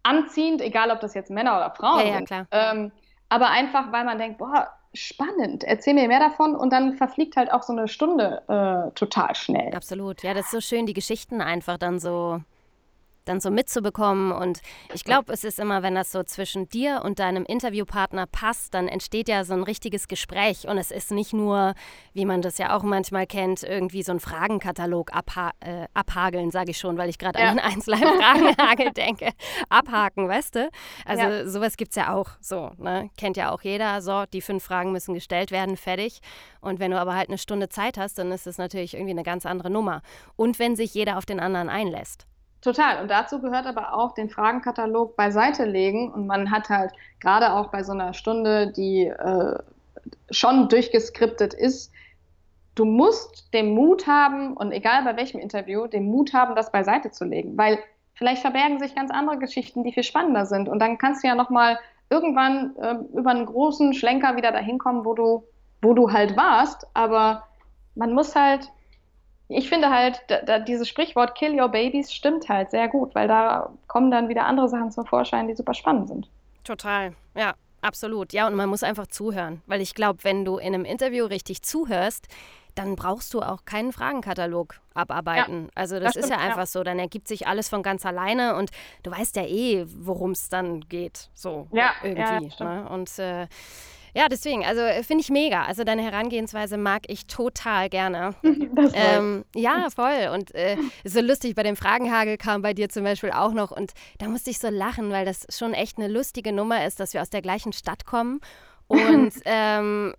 [0.03, 2.31] anziehend, egal ob das jetzt Männer oder Frauen ja, sind.
[2.31, 2.93] Ja, ähm,
[3.29, 7.53] aber einfach, weil man denkt, boah, spannend, erzähl mir mehr davon und dann verfliegt halt
[7.53, 9.73] auch so eine Stunde äh, total schnell.
[9.75, 12.41] Absolut, ja, das ist so schön, die Geschichten einfach dann so
[13.25, 14.33] dann so mitzubekommen.
[14.33, 14.61] Und
[14.93, 18.89] ich glaube, es ist immer, wenn das so zwischen dir und deinem Interviewpartner passt, dann
[18.89, 20.67] entsteht ja so ein richtiges Gespräch.
[20.67, 21.75] Und es ist nicht nur,
[22.13, 26.71] wie man das ja auch manchmal kennt, irgendwie so ein Fragenkatalog abha äh, abhageln, sage
[26.71, 27.51] ich schon, weil ich gerade ja.
[27.51, 29.31] an den einzelnen Fragenhagel denke.
[29.69, 30.71] Abhaken, weißt du?
[31.05, 31.49] Also ja.
[31.49, 32.71] sowas gibt es ja auch so.
[32.79, 33.11] Ne?
[33.17, 34.03] Kennt ja auch jeder.
[34.03, 36.21] So, die fünf Fragen müssen gestellt werden, fertig.
[36.61, 39.23] Und wenn du aber halt eine Stunde Zeit hast, dann ist es natürlich irgendwie eine
[39.23, 40.03] ganz andere Nummer.
[40.37, 42.27] Und wenn sich jeder auf den anderen einlässt.
[42.63, 43.01] Total.
[43.01, 46.13] Und dazu gehört aber auch den Fragenkatalog beiseite legen.
[46.13, 49.59] Und man hat halt gerade auch bei so einer Stunde, die äh,
[50.31, 51.93] schon durchgeskriptet ist,
[52.75, 57.11] du musst den Mut haben, und egal bei welchem Interview, den Mut haben, das beiseite
[57.11, 57.57] zu legen.
[57.57, 57.79] Weil
[58.15, 60.69] vielleicht verbergen sich ganz andere Geschichten, die viel spannender sind.
[60.69, 61.79] Und dann kannst du ja nochmal
[62.11, 65.45] irgendwann äh, über einen großen Schlenker wieder dahin kommen, wo du,
[65.81, 66.87] wo du halt warst.
[66.93, 67.45] Aber
[67.95, 68.71] man muss halt
[69.51, 73.29] ich finde halt, da, da, dieses Sprichwort Kill Your Babies stimmt halt sehr gut, weil
[73.29, 76.31] da kommen dann wieder andere Sachen zum Vorschein, die super spannend sind.
[76.65, 78.33] Total, ja, absolut.
[78.33, 81.63] Ja, und man muss einfach zuhören, weil ich glaube, wenn du in einem Interview richtig
[81.63, 82.29] zuhörst,
[82.77, 85.65] dann brauchst du auch keinen Fragenkatalog abarbeiten.
[85.65, 86.67] Ja, also das, das stimmt, ist ja einfach ja.
[86.67, 88.71] so, dann ergibt sich alles von ganz alleine und
[89.03, 92.53] du weißt ja eh, worum es dann geht, so ja, irgendwie.
[92.59, 92.89] Ja, ne?
[92.89, 93.49] Und äh,
[94.15, 95.65] ja, deswegen, also äh, finde ich mega.
[95.65, 98.35] Also deine Herangehensweise mag ich total gerne.
[98.93, 100.31] Ähm, ja, voll.
[100.35, 103.71] Und äh, so lustig, bei dem Fragenhagel kam bei dir zum Beispiel auch noch.
[103.71, 107.13] Und da musste ich so lachen, weil das schon echt eine lustige Nummer ist, dass
[107.13, 108.41] wir aus der gleichen Stadt kommen.
[108.87, 110.15] Und, ähm,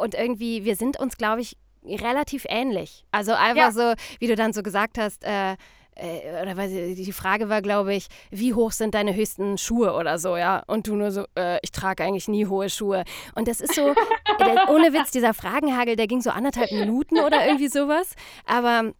[0.00, 3.04] und irgendwie, wir sind uns, glaube ich, relativ ähnlich.
[3.10, 3.72] Also einfach ja.
[3.72, 5.56] so, wie du dann so gesagt hast, äh,
[5.98, 9.92] äh, oder weiß ich, die Frage war, glaube ich, wie hoch sind deine höchsten Schuhe
[9.94, 10.62] oder so, ja?
[10.66, 13.04] Und du nur so, äh, ich trage eigentlich nie hohe Schuhe.
[13.34, 13.94] Und das ist so,
[14.40, 18.14] der, ohne Witz, dieser Fragenhagel, der ging so anderthalb Minuten oder irgendwie sowas.
[18.46, 18.92] Aber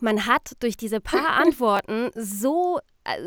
[0.00, 2.80] man hat durch diese paar Antworten so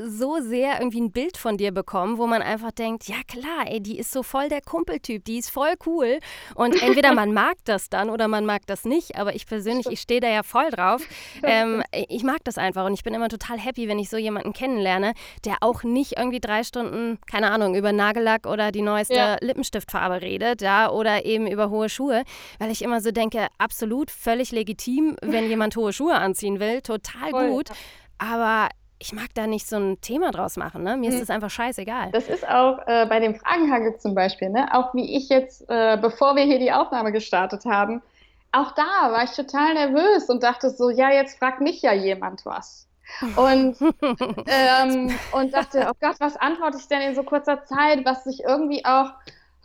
[0.06, 3.82] so sehr irgendwie ein Bild von dir bekommen, wo man einfach denkt, ja klar, ey,
[3.82, 6.20] die ist so voll der Kumpeltyp, die ist voll cool.
[6.56, 10.00] Und entweder man mag das dann oder man mag das nicht, aber ich persönlich, ich
[10.00, 11.06] stehe da ja voll drauf.
[11.44, 14.54] Ähm, ich mag das einfach und ich bin immer total happy, wenn ich so jemanden
[14.54, 15.14] kennenlerne,
[15.44, 19.38] der auch nicht irgendwie drei Stunden, keine Ahnung, über Nagellack oder die neueste ja.
[19.42, 22.24] Lippenstiftfarbe redet, ja, oder eben über hohe Schuhe,
[22.60, 27.30] weil ich immer so denke, absolut völlig legitim, wenn jemand hohe Schuhe anziehen will, total
[27.30, 27.50] voll.
[27.50, 27.70] gut.
[28.18, 28.70] Aber
[29.00, 30.84] ich mag da nicht so ein Thema draus machen.
[30.84, 30.98] Ne?
[30.98, 32.12] Mir ist das einfach scheißegal.
[32.12, 34.74] Das ist auch äh, bei dem Fragenhagel zum Beispiel, ne?
[34.74, 38.02] auch wie ich jetzt, äh, bevor wir hier die Aufnahme gestartet haben,
[38.52, 42.46] auch da war ich total nervös und dachte so, ja, jetzt fragt mich ja jemand
[42.46, 42.88] was.
[43.36, 43.78] Und,
[44.48, 48.44] ähm, und dachte, oh Gott, was antworte ich denn in so kurzer Zeit, was sich
[48.44, 49.12] irgendwie auch,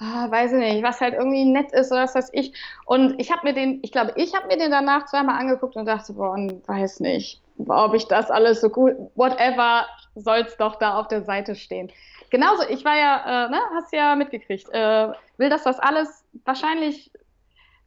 [0.01, 2.53] ah, weiß ich nicht, was halt irgendwie nett ist oder was weiß ich.
[2.87, 5.87] Und ich habe mir den, ich glaube, ich habe mir den danach zweimal angeguckt und
[5.87, 6.37] dachte, boah,
[6.67, 11.23] weiß nicht ob ich das alles so gut, whatever, soll es doch da auf der
[11.23, 11.91] Seite stehen.
[12.31, 17.11] Genauso, ich war ja, äh, ne, hast ja mitgekriegt, äh, will das das alles, wahrscheinlich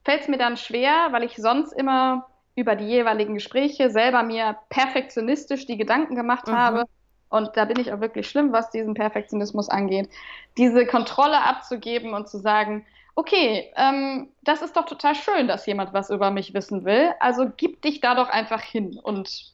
[0.03, 4.57] fällt es mir dann schwer, weil ich sonst immer über die jeweiligen Gespräche selber mir
[4.69, 6.57] perfektionistisch die Gedanken gemacht mhm.
[6.57, 6.85] habe.
[7.33, 10.07] Und da bin ich auch wirklich schlimm, was diesen Perfektionismus angeht.
[10.55, 15.93] Diese Kontrolle abzugeben und zu sagen, okay, ähm, das ist doch total schön, dass jemand
[15.93, 17.11] was über mich wissen will.
[17.19, 19.51] Also gib dich da doch einfach hin und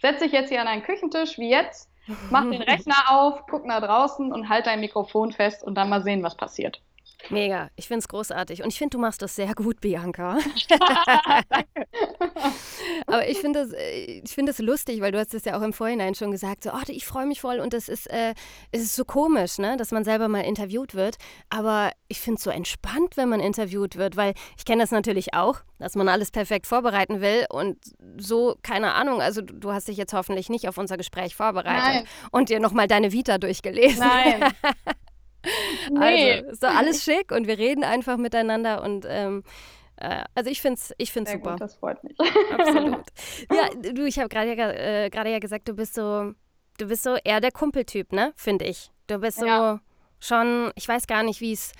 [0.00, 1.90] setz dich jetzt hier an einen Küchentisch wie jetzt,
[2.30, 6.04] mach den Rechner auf, guck nach draußen und halt dein Mikrofon fest und dann mal
[6.04, 6.80] sehen, was passiert.
[7.30, 8.62] Mega, ich finde es großartig.
[8.62, 10.38] Und ich finde, du machst das sehr gut, Bianca.
[13.06, 15.72] Aber ich finde das, äh, find das lustig, weil du hast es ja auch im
[15.72, 18.34] Vorhinein schon gesagt, so, oh, ich freue mich voll und es ist, äh,
[18.72, 21.16] es ist so komisch, ne, dass man selber mal interviewt wird.
[21.48, 25.34] Aber ich finde es so entspannt, wenn man interviewt wird, weil ich kenne das natürlich
[25.34, 27.78] auch, dass man alles perfekt vorbereiten will und
[28.16, 32.04] so, keine Ahnung, also du hast dich jetzt hoffentlich nicht auf unser Gespräch vorbereitet Nein.
[32.30, 34.00] und dir nochmal deine Vita durchgelesen.
[34.00, 34.52] Nein.
[35.90, 36.32] Nee.
[36.32, 39.42] Also ist doch alles schick und wir reden einfach miteinander und ähm,
[39.96, 41.52] äh, also ich finde es ich find's super.
[41.52, 42.16] Gut, das freut mich.
[42.52, 43.04] Absolut.
[43.52, 46.32] Ja, du, ich habe gerade ja, äh, ja gesagt, du bist so,
[46.78, 48.32] du bist so eher der Kumpeltyp, ne?
[48.36, 48.90] Finde ich.
[49.06, 49.80] Du bist so ja.
[50.20, 51.72] schon, ich weiß gar nicht, wie es,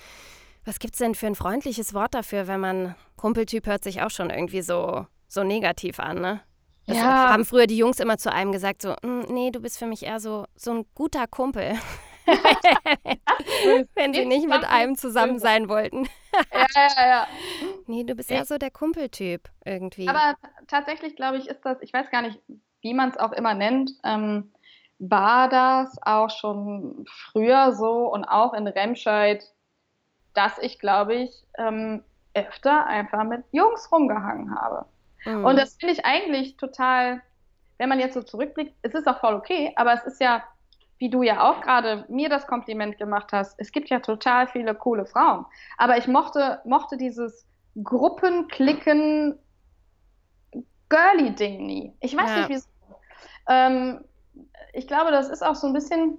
[0.65, 4.11] was gibt es denn für ein freundliches Wort dafür, wenn man, Kumpeltyp hört sich auch
[4.11, 6.41] schon irgendwie so, so negativ an, ne?
[6.87, 7.31] Das ja.
[7.31, 10.05] haben früher die Jungs immer zu einem gesagt, so, hm, nee, du bist für mich
[10.05, 11.75] eher so, so ein guter Kumpel.
[13.95, 16.09] Wenn sie nicht mit einem zusammen sein wollten.
[16.53, 17.27] ja, ja, ja.
[17.87, 20.09] Nee, du bist ja so der Kumpeltyp irgendwie.
[20.09, 22.41] Aber tatsächlich, glaube ich, ist das, ich weiß gar nicht,
[22.83, 24.53] wie man es auch immer nennt, ähm,
[24.99, 29.45] war das auch schon früher so und auch in Remscheid,
[30.35, 32.03] dass ich, glaube ich, ähm,
[32.35, 34.87] öfter einfach mit Jungs rumgehangen habe.
[35.25, 35.45] Mhm.
[35.45, 37.23] Und das finde ich eigentlich total,
[37.79, 40.43] wenn man jetzt so zurückblickt, es ist auch voll okay, aber es ist ja
[40.99, 44.75] wie du ja auch gerade mir das Kompliment gemacht hast, es gibt ja total viele
[44.75, 45.47] coole Frauen.
[45.77, 47.47] Aber ich mochte, mochte dieses
[47.83, 49.39] Gruppenklicken
[50.89, 51.93] Girly-Ding nie.
[52.01, 52.37] Ich weiß ja.
[52.39, 52.69] nicht, wie es.
[53.49, 54.05] Ähm,
[54.73, 56.19] ich glaube, das ist auch so ein bisschen.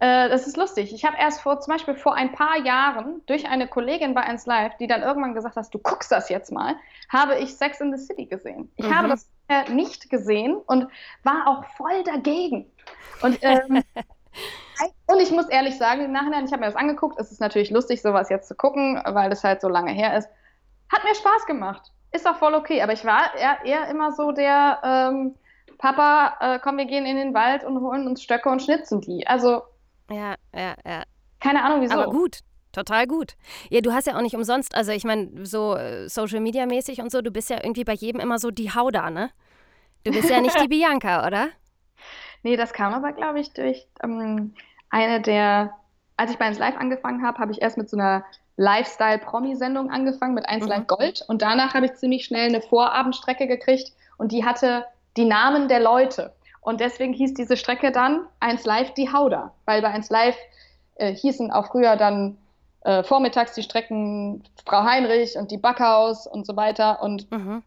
[0.00, 0.94] Äh, das ist lustig.
[0.94, 4.46] Ich habe erst vor, zum Beispiel vor ein paar Jahren durch eine Kollegin bei 1
[4.46, 6.76] Live, die dann irgendwann gesagt hat, du guckst das jetzt mal,
[7.08, 8.70] habe ich Sex in the City gesehen.
[8.76, 8.96] Ich mhm.
[8.96, 9.28] habe das
[9.70, 10.88] nicht gesehen und
[11.24, 12.70] war auch voll dagegen.
[13.22, 13.82] Und, ähm,
[15.06, 17.70] und ich muss ehrlich sagen, im Nachhinein, ich habe mir das angeguckt, es ist natürlich
[17.70, 20.28] lustig, sowas jetzt zu gucken, weil das halt so lange her ist.
[20.92, 21.92] Hat mir Spaß gemacht.
[22.12, 25.34] Ist auch voll okay, aber ich war eher, eher immer so der ähm,
[25.78, 29.26] Papa, äh, komm, wir gehen in den Wald und holen uns Stöcke und schnitzen die.
[29.26, 29.62] Also.
[30.10, 31.02] Ja, ja, ja.
[31.40, 31.94] Keine Ahnung, wieso.
[31.94, 32.40] Aber gut.
[32.78, 33.34] Total gut.
[33.70, 37.00] Ja, du hast ja auch nicht umsonst, also ich meine, so äh, Social Media mäßig
[37.00, 39.30] und so, du bist ja irgendwie bei jedem immer so die Hauda, ne?
[40.04, 41.48] Du bist ja nicht die Bianca, oder?
[42.44, 44.54] Nee, das kam aber, glaube ich, durch ähm,
[44.90, 45.74] eine der,
[46.16, 48.24] als ich bei 1 Live angefangen habe, habe ich erst mit so einer
[48.58, 50.70] Lifestyle-Promi-Sendung angefangen, mit 1 mhm.
[50.70, 51.24] Live Gold.
[51.26, 54.84] Und danach habe ich ziemlich schnell eine Vorabendstrecke gekriegt und die hatte
[55.16, 56.32] die Namen der Leute.
[56.60, 60.36] Und deswegen hieß diese Strecke dann 1 Live die Hauda, weil bei 1 Live
[60.94, 62.36] äh, hießen auch früher dann
[62.82, 67.02] äh, vormittags die Strecken Frau Heinrich und die Backhaus und so weiter.
[67.02, 67.62] Und mhm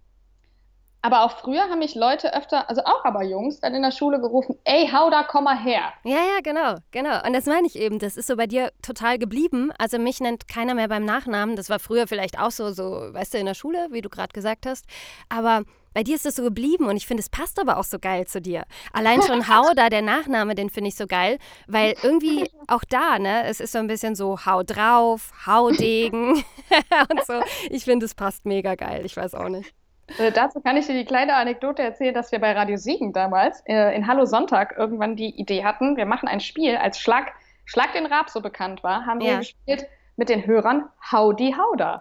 [1.04, 4.20] Aber auch früher haben mich Leute öfter, also auch aber Jungs, dann in der Schule
[4.22, 5.94] gerufen, ey, hau da, komm mal her.
[6.04, 7.26] Ja, ja, genau, genau.
[7.26, 9.72] Und das meine ich eben, das ist so bei dir total geblieben.
[9.80, 11.56] Also mich nennt keiner mehr beim Nachnamen.
[11.56, 14.32] Das war früher vielleicht auch so, so, weißt du, in der Schule, wie du gerade
[14.32, 14.86] gesagt hast.
[15.28, 18.00] Aber bei dir ist es so geblieben und ich finde, es passt aber auch so
[18.00, 18.64] geil zu dir.
[18.94, 21.38] Allein schon Hau da, der Nachname, den finde ich so geil,
[21.68, 26.34] weil irgendwie auch da, ne, es ist so ein bisschen so Hau drauf, Hau Degen
[27.10, 27.42] und so.
[27.70, 29.06] Ich finde, es passt mega geil.
[29.06, 29.74] Ich weiß auch nicht.
[30.18, 33.62] Äh, dazu kann ich dir die kleine Anekdote erzählen, dass wir bei Radio Siegen damals
[33.66, 37.32] äh, in Hallo Sonntag irgendwann die Idee hatten, wir machen ein Spiel, als Schlag,
[37.66, 39.32] Schlag den Rab so bekannt war, haben ja.
[39.32, 39.86] wir gespielt
[40.18, 42.00] mit den Hörern Howdy Hauda.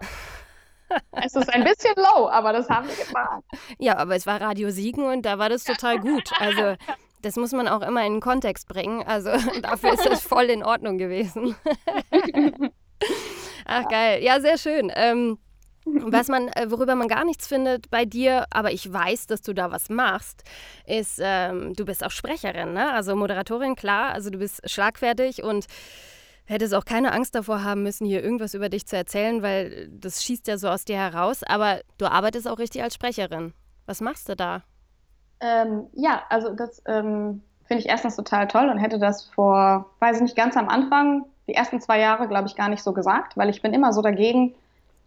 [1.11, 3.43] es ist ein bisschen low, aber das haben wir gemacht.
[3.79, 6.29] Ja, aber es war Radio Siegen und da war das total gut.
[6.39, 6.75] Also
[7.21, 9.03] das muss man auch immer in den Kontext bringen.
[9.03, 9.31] Also
[9.61, 11.55] dafür ist das voll in Ordnung gewesen.
[13.65, 14.23] Ach geil.
[14.23, 14.91] Ja, sehr schön.
[14.95, 15.37] Ähm,
[15.85, 19.53] was man, äh, worüber man gar nichts findet bei dir, aber ich weiß, dass du
[19.53, 20.43] da was machst,
[20.85, 22.93] ist, ähm, du bist auch Sprecherin, ne?
[22.93, 25.65] Also Moderatorin, klar, also du bist schlagfertig und
[26.45, 30.23] hättest auch keine Angst davor haben müssen, hier irgendwas über dich zu erzählen, weil das
[30.23, 33.53] schießt ja so aus dir heraus, aber du arbeitest auch richtig als Sprecherin.
[33.85, 34.63] Was machst du da?
[35.39, 40.17] Ähm, ja, also das ähm, finde ich erstens total toll und hätte das vor, weiß
[40.17, 43.37] ich nicht, ganz am Anfang, die ersten zwei Jahre, glaube ich, gar nicht so gesagt,
[43.37, 44.53] weil ich bin immer so dagegen,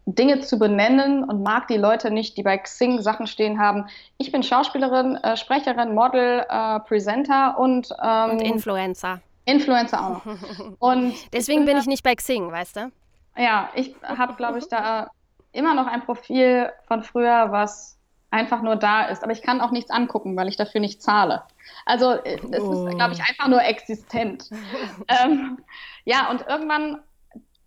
[0.07, 3.87] Dinge zu benennen und mag die Leute nicht, die bei Xing Sachen stehen haben.
[4.19, 9.21] Ich bin Schauspielerin, äh, Sprecherin, Model, äh, Presenter und, ähm, und Influencer.
[9.47, 10.23] Influencer auch.
[10.79, 12.93] Und deswegen ich bin, bin ich nicht bei Xing, weißt du?
[13.37, 15.11] Ja, ich habe, glaube ich, da
[15.53, 17.99] immer noch ein Profil von früher, was
[18.31, 19.23] einfach nur da ist.
[19.23, 21.43] Aber ich kann auch nichts angucken, weil ich dafür nicht zahle.
[21.87, 22.89] Also äh, es oh.
[22.89, 24.51] ist, glaube ich, einfach nur existent.
[25.09, 25.59] ähm,
[26.05, 27.01] ja, und irgendwann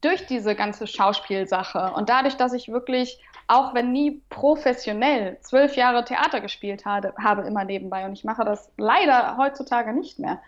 [0.07, 6.05] durch diese ganze Schauspielsache und dadurch, dass ich wirklich, auch wenn nie professionell, zwölf Jahre
[6.05, 10.39] Theater gespielt habe, habe immer nebenbei und ich mache das leider heutzutage nicht mehr,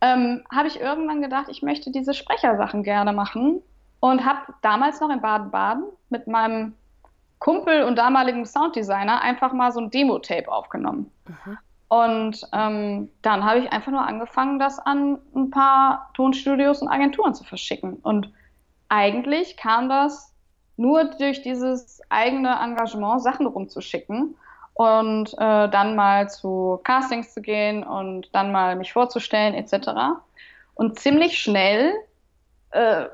[0.00, 3.62] ähm, habe ich irgendwann gedacht, ich möchte diese Sprechersachen gerne machen
[4.00, 6.74] und habe damals noch in Baden-Baden mit meinem
[7.38, 11.12] Kumpel und damaligen Sounddesigner einfach mal so ein Demo-Tape aufgenommen.
[11.28, 11.58] Mhm.
[11.88, 17.34] Und ähm, dann habe ich einfach nur angefangen, das an ein paar Tonstudios und Agenturen
[17.34, 17.94] zu verschicken.
[18.02, 18.32] Und
[18.88, 20.32] eigentlich kam das
[20.76, 24.36] nur durch dieses eigene Engagement, Sachen rumzuschicken
[24.74, 30.20] und äh, dann mal zu Castings zu gehen und dann mal mich vorzustellen etc.
[30.74, 31.94] Und ziemlich schnell,
[32.72, 33.06] äh,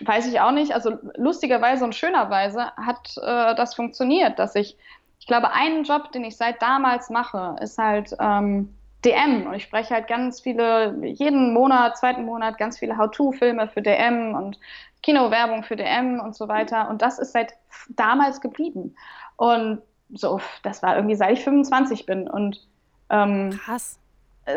[0.00, 4.76] weiß ich auch nicht, also lustigerweise und schönerweise hat äh, das funktioniert, dass ich,
[5.18, 8.72] ich glaube, einen Job, den ich seit damals mache, ist halt ähm,
[9.04, 13.82] DM und ich spreche halt ganz viele, jeden Monat, zweiten Monat, ganz viele How-To-Filme für
[13.82, 14.58] DM und
[15.02, 16.88] Kinowerbung für DM und so weiter.
[16.90, 17.54] Und das ist seit
[17.88, 18.94] damals geblieben.
[19.36, 19.82] Und
[20.12, 22.28] so, das war irgendwie seit ich 25 bin.
[22.28, 22.66] Und
[23.08, 23.98] ähm, krass.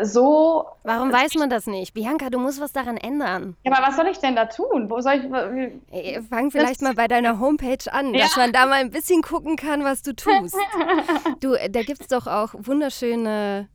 [0.02, 0.66] So.
[0.82, 1.94] Warum weiß man das nicht?
[1.94, 3.56] Bianca, du musst was daran ändern.
[3.64, 4.90] Ja, aber was soll ich denn da tun?
[4.90, 6.28] Wo soll ich.
[6.28, 8.22] Fang vielleicht mal bei deiner Homepage an, ja.
[8.22, 10.56] dass man da mal ein bisschen gucken kann, was du tust.
[11.40, 13.68] du, da gibt es doch auch wunderschöne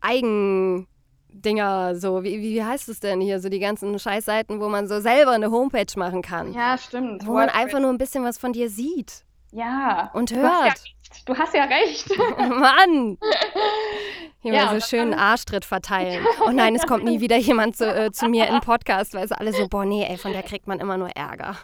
[0.00, 0.86] Eigen.
[1.32, 5.00] Dinger, so, wie, wie heißt es denn hier, so die ganzen Scheißseiten, wo man so
[5.00, 6.52] selber eine Homepage machen kann.
[6.52, 7.26] Ja, stimmt.
[7.26, 9.24] Wo man einfach nur ein bisschen was von dir sieht.
[9.52, 10.10] Ja.
[10.14, 10.82] Und hört.
[11.26, 12.08] Du hast ja recht.
[12.38, 13.18] Mann!
[14.40, 16.26] Hier ja, mal so schön Arschtritt verteilen.
[16.44, 19.38] Oh nein, es kommt nie wieder jemand zu, äh, zu mir in Podcast, weil sie
[19.38, 21.56] alle so, boah, nee, ey, von der kriegt man immer nur Ärger.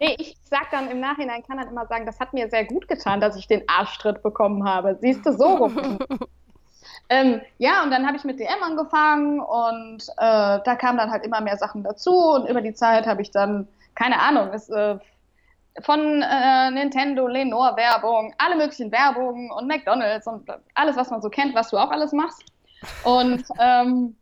[0.00, 2.88] nee, ich sag dann im Nachhinein, kann dann immer sagen, das hat mir sehr gut
[2.88, 4.96] getan, dass ich den Arschtritt bekommen habe.
[5.02, 5.98] Siehst du, so rum.
[7.10, 11.24] Ähm, ja, und dann habe ich mit DM angefangen und äh, da kamen dann halt
[11.24, 14.96] immer mehr Sachen dazu und über die Zeit habe ich dann, keine Ahnung, es äh,
[15.82, 21.54] von äh, Nintendo, Lenore-Werbung, alle möglichen Werbungen und McDonalds und alles, was man so kennt,
[21.54, 22.44] was du auch alles machst.
[23.02, 24.16] Und ähm,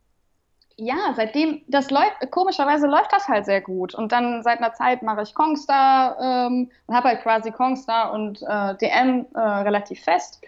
[0.76, 3.94] ja, seitdem, das läuft, komischerweise läuft das halt sehr gut.
[3.94, 8.40] Und dann seit einer Zeit mache ich Kongstar ähm, und habe halt quasi Kongstar und
[8.42, 10.40] äh, DM äh, relativ fest.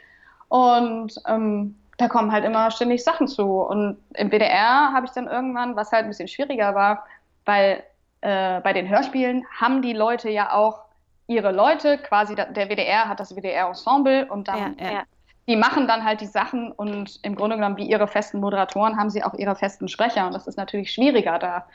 [0.49, 3.61] Und ähm, da kommen halt immer ständig Sachen zu.
[3.61, 7.05] Und im WDR habe ich dann irgendwann, was halt ein bisschen schwieriger war,
[7.45, 7.83] weil
[8.23, 10.81] äh, bei den Hörspielen haben die Leute ja auch
[11.27, 15.03] ihre Leute, quasi der WDR hat das WDR-Ensemble und dann, ja, ja.
[15.47, 19.11] die machen dann halt die Sachen und im Grunde genommen wie ihre festen Moderatoren haben
[19.11, 21.67] sie auch ihre festen Sprecher und das ist natürlich schwieriger, da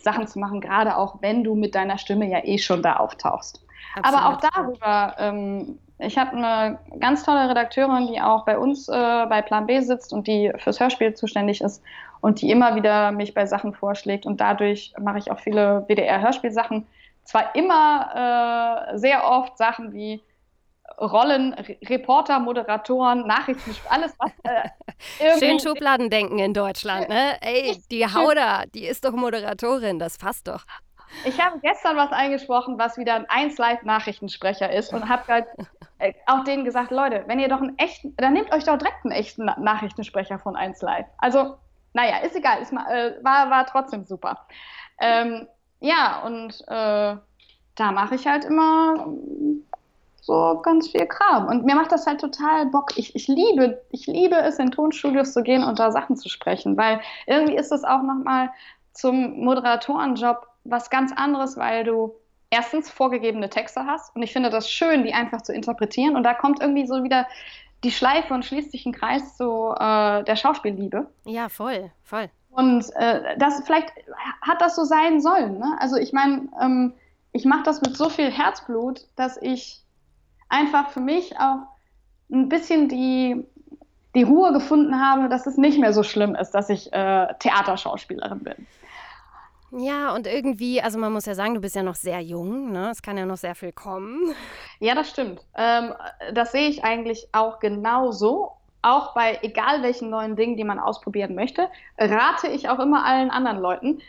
[0.00, 3.64] Sachen zu machen, gerade auch wenn du mit deiner Stimme ja eh schon da auftauchst.
[3.94, 4.24] Absolut.
[4.24, 8.92] Aber auch darüber, ähm, ich habe eine ganz tolle Redakteurin, die auch bei uns äh,
[8.92, 11.82] bei Plan B sitzt und die fürs Hörspiel zuständig ist
[12.20, 16.86] und die immer wieder mich bei Sachen vorschlägt und dadurch mache ich auch viele WDR-Hörspielsachen
[17.24, 20.22] zwar immer äh, sehr oft Sachen wie
[20.98, 21.54] Rollen,
[21.88, 24.30] Reporter, Moderatoren, Nachrichten, alles was.
[24.44, 27.36] Äh, Schön Schubladendenken in Deutschland, ne?
[27.42, 30.64] Ey, die Hauda, die ist doch Moderatorin, das passt doch.
[31.24, 35.46] Ich habe gestern was eingesprochen, was wieder ein 1 Live Nachrichtensprecher ist und habe halt
[35.98, 39.04] äh, auch denen gesagt, Leute, wenn ihr doch einen echten, dann nehmt euch doch direkt
[39.04, 41.06] einen echten Nachrichtensprecher von 1 Live.
[41.18, 41.56] Also,
[41.94, 44.46] naja, ist egal, ist, äh, war, war trotzdem super.
[45.00, 45.46] Ähm,
[45.80, 47.16] ja, und äh,
[47.76, 49.06] da mache ich halt immer
[50.20, 51.46] so ganz viel Kram.
[51.46, 52.96] Und mir macht das halt total Bock.
[52.96, 56.76] Ich, ich, liebe, ich liebe es, in Tonstudios zu gehen und da Sachen zu sprechen,
[56.76, 58.50] weil irgendwie ist es auch nochmal
[58.92, 62.14] zum Moderatorenjob was ganz anderes, weil du
[62.50, 66.34] erstens vorgegebene Texte hast und ich finde das schön, die einfach zu interpretieren und da
[66.34, 67.26] kommt irgendwie so wieder
[67.84, 71.08] die Schleife und schließt sich ein Kreis zu äh, der Schauspielliebe.
[71.24, 72.30] Ja, voll, voll.
[72.50, 73.92] Und äh, das vielleicht
[74.40, 75.58] hat das so sein sollen.
[75.58, 75.76] Ne?
[75.78, 76.94] Also ich meine, ähm,
[77.32, 79.82] ich mache das mit so viel Herzblut, dass ich
[80.48, 81.66] einfach für mich auch
[82.30, 83.44] ein bisschen die,
[84.14, 88.40] die Ruhe gefunden habe, dass es nicht mehr so schlimm ist, dass ich äh, Theaterschauspielerin
[88.40, 88.66] bin.
[89.72, 92.90] Ja, und irgendwie, also man muss ja sagen, du bist ja noch sehr jung, ne?
[92.90, 94.34] Es kann ja noch sehr viel kommen.
[94.78, 95.40] Ja, das stimmt.
[95.56, 95.92] Ähm,
[96.32, 98.52] das sehe ich eigentlich auch genauso.
[98.82, 103.30] Auch bei egal welchen neuen Dingen, die man ausprobieren möchte, rate ich auch immer allen
[103.30, 104.00] anderen Leuten.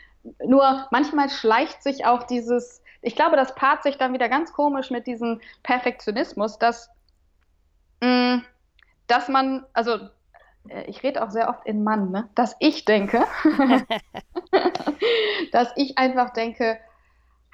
[0.46, 4.92] Nur manchmal schleicht sich auch dieses, ich glaube, das paart sich dann wieder ganz komisch
[4.92, 6.92] mit diesem Perfektionismus, dass,
[8.02, 8.46] mh, mm,
[9.08, 10.10] dass man, also
[10.88, 12.30] ich rede auch sehr oft in Mann, ne?
[12.36, 13.26] dass ich denke,
[15.52, 16.78] dass ich einfach denke,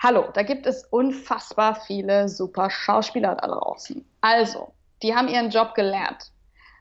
[0.01, 4.05] hallo, da gibt es unfassbar viele super Schauspieler da draußen.
[4.21, 6.31] Also, die haben ihren Job gelernt.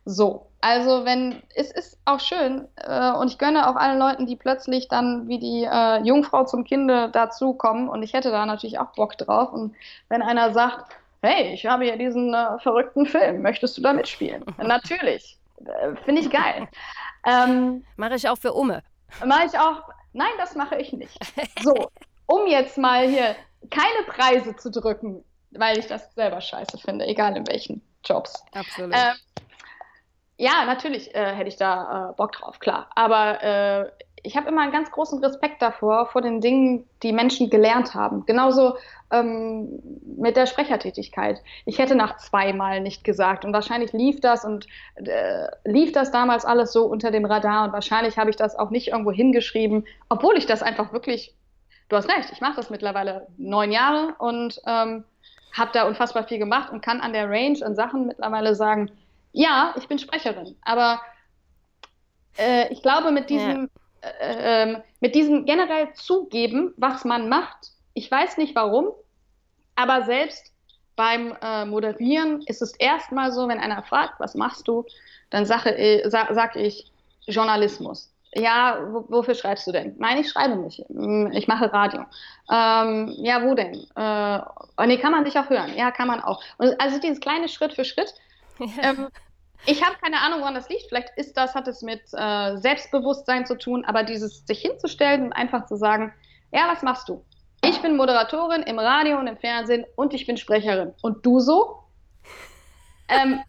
[0.05, 4.37] So, also wenn, es ist auch schön äh, und ich gönne auch allen Leuten, die
[4.37, 8.93] plötzlich dann wie die äh, Jungfrau zum Kinde dazukommen und ich hätte da natürlich auch
[8.93, 9.75] Bock drauf und
[10.09, 14.45] wenn einer sagt, hey, ich habe hier diesen äh, verrückten Film, möchtest du da mitspielen?
[14.59, 15.42] natürlich, äh,
[16.05, 16.69] finde ich geil.
[17.27, 18.83] Ähm, mache ich auch für Umme.
[19.25, 19.83] Mache ich auch,
[20.13, 21.19] nein, das mache ich nicht.
[21.63, 21.91] So,
[22.27, 23.37] um jetzt mal hier
[23.71, 28.45] keine Preise zu drücken, weil ich das selber scheiße finde, egal in welchen Jobs.
[28.53, 28.95] Absolut.
[28.95, 29.15] Ähm,
[30.37, 32.91] ja, natürlich äh, hätte ich da äh, Bock drauf, klar.
[32.97, 33.91] Aber äh,
[34.23, 38.25] ich habe immer einen ganz großen Respekt davor, vor den Dingen, die Menschen gelernt haben.
[38.25, 38.77] Genauso
[39.11, 39.81] ähm,
[40.17, 41.41] mit der Sprechertätigkeit.
[41.67, 46.45] Ich hätte nach zweimal nicht gesagt und wahrscheinlich lief das und äh, lief das damals
[46.45, 50.37] alles so unter dem Radar und wahrscheinlich habe ich das auch nicht irgendwo hingeschrieben, obwohl
[50.37, 51.35] ich das einfach wirklich,
[51.89, 55.05] du hast recht, ich mache das mittlerweile neun Jahre und ähm,
[55.53, 58.91] habe da unfassbar viel gemacht und kann an der Range an Sachen mittlerweile sagen,
[59.33, 61.01] ja, ich bin Sprecherin, aber
[62.39, 63.82] äh, ich glaube, mit diesem, ja.
[64.03, 68.89] Äh, ähm, mit diesem generell zugeben, was man macht, ich weiß nicht warum,
[69.77, 70.53] aber selbst
[70.97, 74.85] beim äh, Moderieren ist es erstmal so, wenn einer fragt, was machst du,
[75.31, 76.93] dann sage äh, sag, sag ich
[77.27, 78.13] Journalismus.
[78.35, 78.79] Ja,
[79.09, 79.95] wofür schreibst du denn?
[79.99, 80.83] Nein, ich schreibe nicht.
[80.89, 82.01] Hm, ich mache Radio.
[82.51, 83.75] Ähm, ja, wo denn?
[83.95, 84.41] Äh,
[84.79, 85.77] oh, nee, kann man sich auch hören.
[85.77, 86.43] Ja, kann man auch.
[86.57, 88.15] Und also dieses kleine Schritt für Schritt.
[88.81, 89.09] Ähm,
[89.67, 90.85] ich habe keine Ahnung, woran das liegt.
[90.89, 95.33] Vielleicht ist das, hat es mit äh, Selbstbewusstsein zu tun, aber dieses sich hinzustellen und
[95.33, 96.13] einfach zu sagen,
[96.53, 97.25] ja, was machst du?
[97.65, 100.93] Ich bin Moderatorin im Radio und im Fernsehen und ich bin Sprecherin.
[101.03, 101.85] Und du so?
[103.09, 103.41] ähm,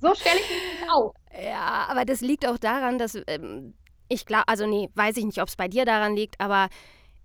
[0.00, 1.14] so stelle ich mich auf.
[1.42, 3.74] Ja, aber das liegt auch daran, dass ähm,
[4.08, 6.68] ich glaube, also nee, weiß ich nicht, ob es bei dir daran liegt, aber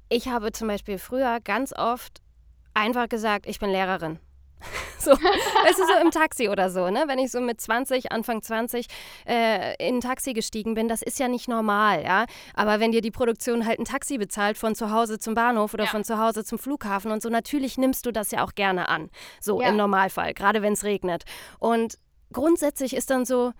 [0.10, 2.22] ich habe zum Beispiel früher ganz oft
[2.74, 4.20] einfach gesagt, ich bin Lehrerin.
[4.99, 7.03] So, weißt du, so im Taxi oder so, ne?
[7.08, 8.88] Wenn ich so mit 20, Anfang 20
[9.26, 12.26] äh, in ein Taxi gestiegen bin, das ist ja nicht normal, ja.
[12.55, 15.86] Aber wenn dir die Produktion halt ein Taxi bezahlt von zu Hause zum Bahnhof oder
[15.86, 15.89] ja.
[15.89, 19.10] von zu Hause zum Flughafen und so, natürlich nimmst du das ja auch gerne an.
[19.39, 19.70] So ja.
[19.70, 21.24] im Normalfall, gerade wenn es regnet.
[21.60, 21.97] Und
[22.34, 23.53] grundsätzlich ist dann so,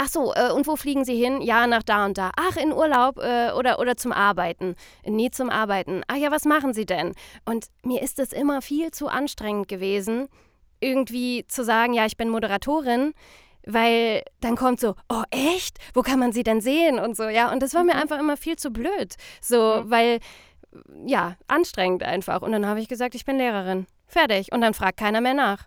[0.00, 1.42] Ach so, äh, und wo fliegen Sie hin?
[1.42, 2.30] Ja, nach da und da.
[2.36, 4.76] Ach, in Urlaub äh, oder, oder zum Arbeiten.
[5.04, 6.02] Nie zum Arbeiten.
[6.06, 7.14] Ach ja, was machen Sie denn?
[7.44, 10.28] Und mir ist es immer viel zu anstrengend gewesen,
[10.78, 13.12] irgendwie zu sagen, ja, ich bin Moderatorin,
[13.66, 15.78] weil dann kommt so, oh echt?
[15.94, 17.00] Wo kann man sie denn sehen?
[17.00, 17.50] Und so, ja.
[17.50, 18.02] Und das war mir mhm.
[18.02, 19.16] einfach immer viel zu blöd.
[19.40, 20.20] So, weil,
[21.06, 22.42] ja, anstrengend einfach.
[22.42, 23.88] Und dann habe ich gesagt, ich bin Lehrerin.
[24.06, 24.52] Fertig.
[24.52, 25.66] Und dann fragt keiner mehr nach.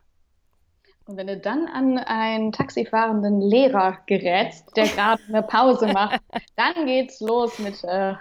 [1.11, 6.21] Und wenn du dann an einen taxifahrenden Lehrer gerätst, der gerade eine Pause macht,
[6.55, 8.13] dann geht's los mit äh,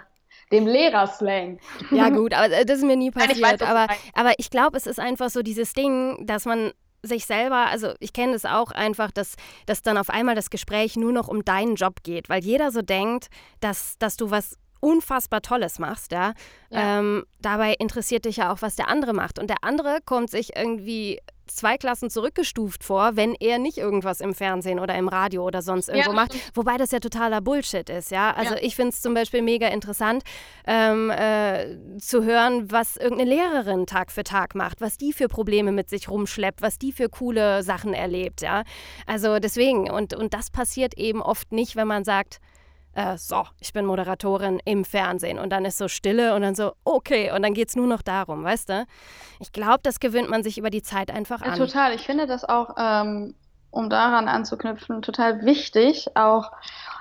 [0.51, 1.59] dem Lehrerslang.
[1.89, 3.37] Ja, gut, aber äh, das ist mir nie passiert.
[3.39, 6.71] Nein, ich weiß, aber, aber ich glaube, es ist einfach so dieses Ding, dass man
[7.01, 9.35] sich selber, also ich kenne es auch einfach, dass,
[9.67, 12.81] dass dann auf einmal das Gespräch nur noch um deinen Job geht, weil jeder so
[12.81, 13.29] denkt,
[13.61, 16.33] dass, dass du was unfassbar Tolles machst, ja.
[16.71, 16.99] ja.
[16.99, 19.39] Ähm, dabei interessiert dich ja auch, was der andere macht.
[19.39, 21.19] Und der andere kommt sich irgendwie
[21.55, 25.89] zwei Klassen zurückgestuft vor, wenn er nicht irgendwas im Fernsehen oder im Radio oder sonst
[25.89, 26.35] irgendwo ja, macht.
[26.53, 28.33] Wobei das ja totaler Bullshit ist, ja.
[28.33, 28.61] Also ja.
[28.61, 30.23] ich finde es zum Beispiel mega interessant
[30.65, 35.71] ähm, äh, zu hören, was irgendeine Lehrerin Tag für Tag macht, was die für Probleme
[35.71, 38.63] mit sich rumschleppt, was die für coole Sachen erlebt, ja.
[39.05, 42.39] Also deswegen, und, und das passiert eben oft nicht, wenn man sagt,
[42.93, 46.73] äh, so, ich bin Moderatorin im Fernsehen und dann ist so Stille und dann so,
[46.83, 48.85] okay, und dann geht es nur noch darum, weißt du?
[49.39, 51.51] Ich glaube, das gewöhnt man sich über die Zeit einfach an.
[51.51, 51.93] Ja, total.
[51.93, 53.35] Ich finde das auch, ähm,
[53.71, 56.51] um daran anzuknüpfen, total wichtig, auch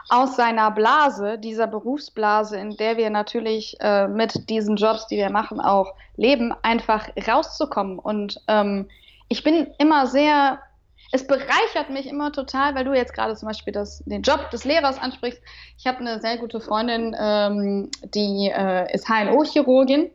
[0.09, 5.30] aus seiner Blase, dieser Berufsblase, in der wir natürlich äh, mit diesen Jobs, die wir
[5.30, 7.99] machen, auch leben, einfach rauszukommen.
[7.99, 8.88] Und ähm,
[9.28, 10.61] ich bin immer sehr
[11.12, 14.64] es bereichert mich immer total, weil du jetzt gerade zum Beispiel das, den Job des
[14.64, 15.40] Lehrers ansprichst.
[15.76, 20.11] Ich habe eine sehr gute Freundin, ähm, die äh, ist HNO-Chirurgin.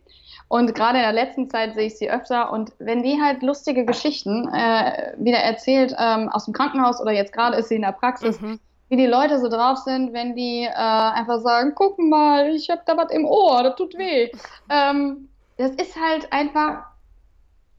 [0.47, 2.51] Und gerade in der letzten Zeit sehe ich sie öfter.
[2.53, 7.33] Und wenn die halt lustige Geschichten äh, wieder erzählt ähm, aus dem Krankenhaus oder jetzt
[7.33, 8.59] gerade ist sie in der Praxis, mhm.
[8.89, 12.83] wie die Leute so drauf sind, wenn die äh, einfach sagen, guck mal, ich habe
[12.85, 14.31] da was im Ohr, das tut weh.
[14.67, 16.85] Ähm, das ist halt einfach,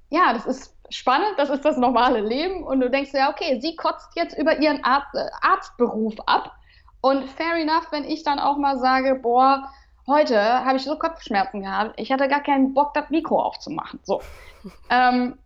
[0.08, 2.64] ja, das ist spannend, das ist das normale Leben.
[2.64, 6.52] Und du denkst ja, okay, sie kotzt jetzt über ihren Arzt, äh, Arztberuf ab.
[7.00, 9.70] Und fair enough, wenn ich dann auch mal sage, boah,
[10.06, 14.00] heute habe ich so Kopfschmerzen gehabt, ich hatte gar keinen Bock, das Mikro aufzumachen.
[14.02, 14.22] So.
[14.90, 15.38] ähm,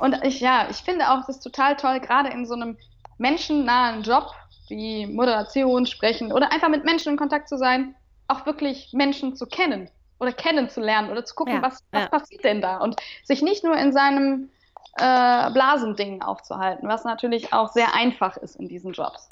[0.00, 2.76] und ich, ja, ich finde auch, das ist total toll, gerade in so einem
[3.18, 4.30] menschennahen Job
[4.68, 7.94] wie Moderation, Sprechen oder einfach mit Menschen in Kontakt zu sein,
[8.26, 9.88] auch wirklich Menschen zu kennen
[10.18, 12.08] oder kennenzulernen oder zu gucken, ja, was, was ja.
[12.08, 14.50] passiert denn da und sich nicht nur in seinem
[14.96, 19.28] äh, Blasendingen aufzuhalten, was natürlich auch sehr einfach ist in diesen Jobs.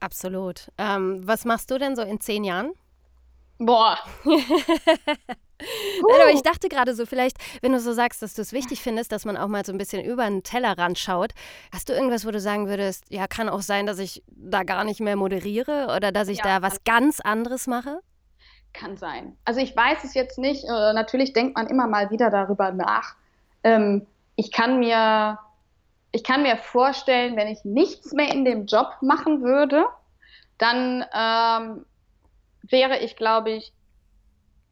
[0.00, 0.70] Absolut.
[0.78, 2.72] Ähm, was machst du denn so in zehn Jahren?
[3.58, 3.98] Boah.
[5.60, 8.80] Nein, aber ich dachte gerade so, vielleicht, wenn du so sagst, dass du es wichtig
[8.80, 11.32] findest, dass man auch mal so ein bisschen über den Tellerrand schaut,
[11.72, 14.84] hast du irgendwas, wo du sagen würdest, ja, kann auch sein, dass ich da gar
[14.84, 18.00] nicht mehr moderiere oder dass ich ja, da was ganz anderes mache?
[18.78, 19.36] Kann sein.
[19.44, 20.64] Also ich weiß es jetzt nicht.
[20.64, 23.16] Äh, natürlich denkt man immer mal wieder darüber nach.
[23.64, 24.06] Ähm,
[24.36, 25.36] ich kann mir,
[26.12, 29.86] ich kann mir vorstellen, wenn ich nichts mehr in dem Job machen würde,
[30.58, 31.86] dann ähm,
[32.62, 33.72] wäre ich, glaube ich,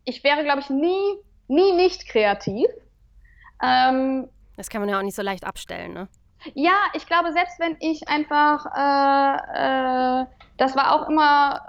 [0.05, 1.17] ich wäre, glaube ich, nie,
[1.49, 2.69] nie nicht kreativ.
[3.61, 6.09] Ähm, das kann man ja auch nicht so leicht abstellen, ne?
[6.55, 10.27] Ja, ich glaube, selbst wenn ich einfach, äh, äh,
[10.59, 11.61] das war auch immer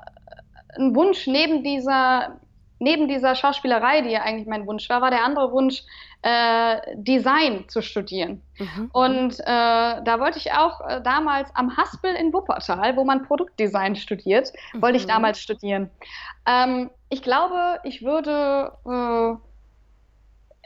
[0.78, 2.40] ein Wunsch neben dieser,
[2.80, 5.84] neben dieser Schauspielerei, die ja eigentlich mein Wunsch war, war der andere Wunsch,
[6.22, 8.42] äh, Design zu studieren.
[8.58, 8.90] Mhm.
[8.92, 13.96] Und äh, da wollte ich auch äh, damals am Haspel in Wuppertal, wo man Produktdesign
[13.96, 14.82] studiert, mhm.
[14.82, 15.10] wollte ich mhm.
[15.10, 15.90] damals studieren.
[16.46, 19.38] Ähm, ich glaube, ich würde äh,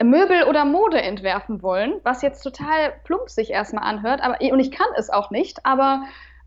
[0.04, 4.72] Möbel oder Mode entwerfen wollen, was jetzt total plump sich erstmal anhört, aber und ich
[4.72, 6.02] kann es auch nicht, aber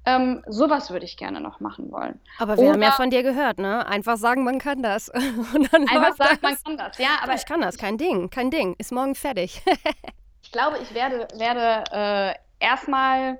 [0.06, 2.20] ähm, sowas würde ich gerne noch machen wollen.
[2.38, 3.86] Aber wir Oder, haben ja von dir gehört, ne?
[3.88, 5.10] Einfach sagen, man kann das.
[5.10, 7.10] einfach sagen, man kann das, ja.
[7.24, 8.76] Aber ich kann das, kein Ding, kein Ding.
[8.78, 9.62] Ist morgen fertig.
[10.44, 13.40] ich glaube, ich werde, werde äh, erstmal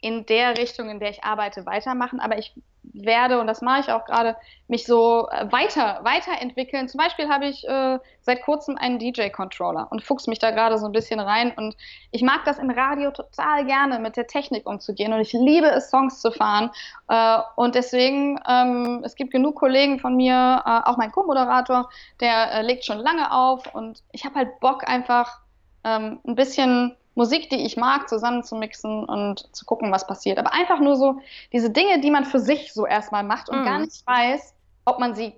[0.00, 2.20] in der Richtung, in der ich arbeite, weitermachen.
[2.20, 2.54] Aber ich
[3.04, 4.36] werde, und das mache ich auch gerade,
[4.68, 6.88] mich so äh, weiter, weiterentwickeln.
[6.88, 10.86] Zum Beispiel habe ich äh, seit kurzem einen DJ-Controller und fuchs mich da gerade so
[10.86, 11.52] ein bisschen rein.
[11.56, 11.76] Und
[12.10, 15.12] ich mag das im Radio total gerne, mit der Technik umzugehen.
[15.12, 16.70] Und ich liebe es, Songs zu fahren.
[17.08, 21.88] Äh, und deswegen, ähm, es gibt genug Kollegen von mir, äh, auch mein Co-Moderator,
[22.20, 23.72] der äh, legt schon lange auf.
[23.74, 25.40] Und ich habe halt Bock, einfach
[25.84, 30.38] ähm, ein bisschen Musik, die ich mag, zusammenzumixen und zu gucken, was passiert.
[30.38, 31.18] Aber einfach nur so
[31.50, 33.64] diese Dinge, die man für sich so erstmal macht und mhm.
[33.64, 34.54] gar nicht weiß,
[34.84, 35.32] ob man sie,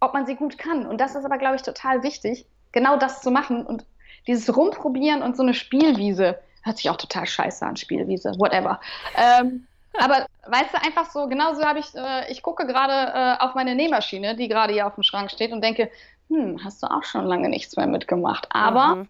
[0.00, 0.86] ob man sie gut kann.
[0.86, 3.86] Und das ist aber, glaube ich, total wichtig, genau das zu machen und
[4.26, 6.38] dieses Rumprobieren und so eine Spielwiese.
[6.62, 8.78] Hört sich auch total scheiße an, Spielwiese, whatever.
[9.16, 9.66] Ähm,
[9.98, 13.74] aber weißt du, einfach so, genauso habe ich, äh, ich gucke gerade äh, auf meine
[13.74, 15.90] Nähmaschine, die gerade hier auf dem Schrank steht und denke,
[16.28, 18.46] hm, hast du auch schon lange nichts mehr mitgemacht.
[18.50, 19.08] Aber mhm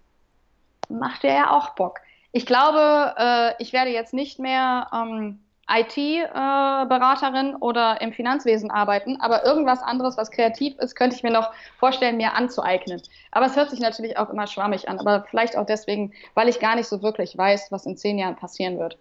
[0.89, 2.01] macht dir ja auch Bock.
[2.32, 9.20] Ich glaube, äh, ich werde jetzt nicht mehr ähm, IT-Beraterin äh, oder im Finanzwesen arbeiten,
[9.20, 13.03] aber irgendwas anderes, was kreativ ist, könnte ich mir noch vorstellen, mir anzueignen.
[13.30, 16.61] Aber es hört sich natürlich auch immer schwammig an, aber vielleicht auch deswegen, weil ich
[16.61, 18.99] gar nicht so wirklich weiß, was in zehn Jahren passieren wird.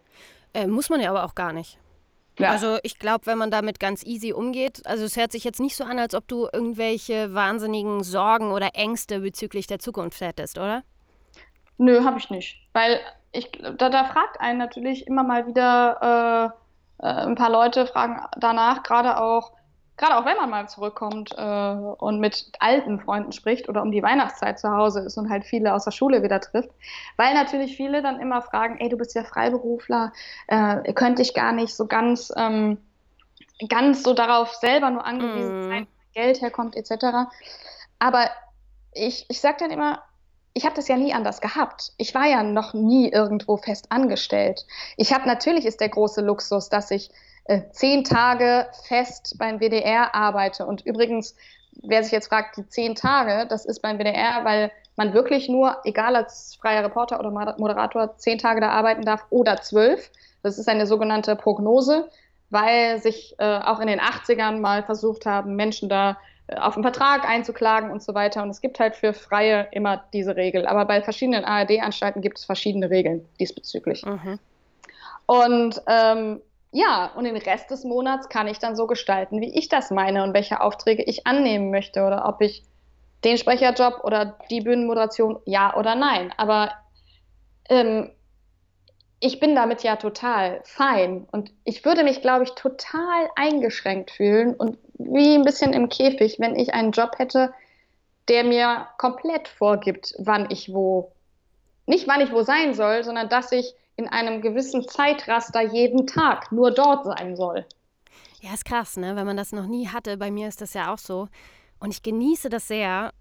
[0.53, 1.77] Äh, muss man ja aber auch gar nicht.
[2.39, 2.51] Ja.
[2.51, 5.75] Also ich glaube, wenn man damit ganz easy umgeht, also es hört sich jetzt nicht
[5.75, 10.83] so an, als ob du irgendwelche wahnsinnigen Sorgen oder Ängste bezüglich der Zukunft hättest, oder?
[11.77, 12.67] Nö, habe ich nicht.
[12.73, 12.99] Weil
[13.31, 18.21] ich, da, da fragt einen natürlich immer mal wieder äh, äh, ein paar Leute fragen
[18.37, 19.51] danach, gerade auch,
[19.97, 24.03] gerade auch wenn man mal zurückkommt äh, und mit alten Freunden spricht oder um die
[24.03, 26.69] Weihnachtszeit zu Hause ist und halt viele aus der Schule wieder trifft,
[27.17, 30.11] weil natürlich viele dann immer fragen, ey, du bist ja Freiberufler,
[30.47, 32.77] äh, könnte ich gar nicht so ganz, ähm,
[33.69, 35.69] ganz so darauf selber nur angewiesen mm.
[35.69, 37.29] sein, wo Geld herkommt etc.
[37.97, 38.29] Aber
[38.93, 40.03] ich, ich sage dann immer,
[40.57, 41.93] ich habe das ja nie anders gehabt.
[41.97, 44.65] Ich war ja noch nie irgendwo fest angestellt.
[44.97, 47.11] Ich habe natürlich ist der große Luxus, dass ich
[47.45, 50.65] äh, zehn Tage fest beim WDR arbeite.
[50.65, 51.35] Und übrigens,
[51.83, 55.77] wer sich jetzt fragt, die zehn Tage, das ist beim WDR, weil man wirklich nur,
[55.83, 60.09] egal als freier Reporter oder Moderator, zehn Tage da arbeiten darf oder zwölf.
[60.41, 62.09] Das ist eine sogenannte Prognose,
[62.49, 66.17] weil sich äh, auch in den 80ern mal versucht haben, Menschen da
[66.55, 68.41] auf einen Vertrag einzuklagen und so weiter.
[68.43, 70.65] Und es gibt halt für Freie immer diese Regel.
[70.65, 74.05] Aber bei verschiedenen ARD-Anstalten gibt es verschiedene Regeln diesbezüglich.
[74.05, 74.39] Mhm.
[75.25, 76.41] Und ähm,
[76.71, 80.23] ja, und den Rest des Monats kann ich dann so gestalten, wie ich das meine
[80.23, 82.63] und welche Aufträge ich annehmen möchte oder ob ich
[83.23, 86.33] den Sprecherjob oder die Bühnenmoderation ja oder nein.
[86.37, 86.71] Aber
[87.69, 88.11] ähm,
[89.19, 94.53] ich bin damit ja total fein und ich würde mich, glaube ich, total eingeschränkt fühlen
[94.53, 97.53] und wie ein bisschen im Käfig, wenn ich einen Job hätte,
[98.27, 101.11] der mir komplett vorgibt, wann ich wo,
[101.85, 106.51] nicht wann ich wo sein soll, sondern dass ich in einem gewissen Zeitraster jeden Tag
[106.51, 107.65] nur dort sein soll.
[108.41, 109.15] Ja, ist krass, ne?
[109.15, 110.17] Wenn man das noch nie hatte.
[110.17, 111.27] Bei mir ist das ja auch so.
[111.79, 113.11] Und ich genieße das sehr,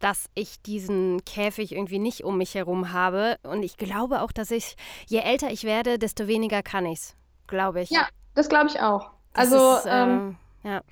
[0.00, 3.36] dass ich diesen Käfig irgendwie nicht um mich herum habe.
[3.42, 4.76] Und ich glaube auch, dass ich,
[5.06, 7.14] je älter ich werde, desto weniger kann ich's.
[7.46, 7.90] Glaube ich.
[7.90, 9.10] Ja, das glaube ich auch.
[9.34, 10.82] Das also, ist, ähm, ähm, ja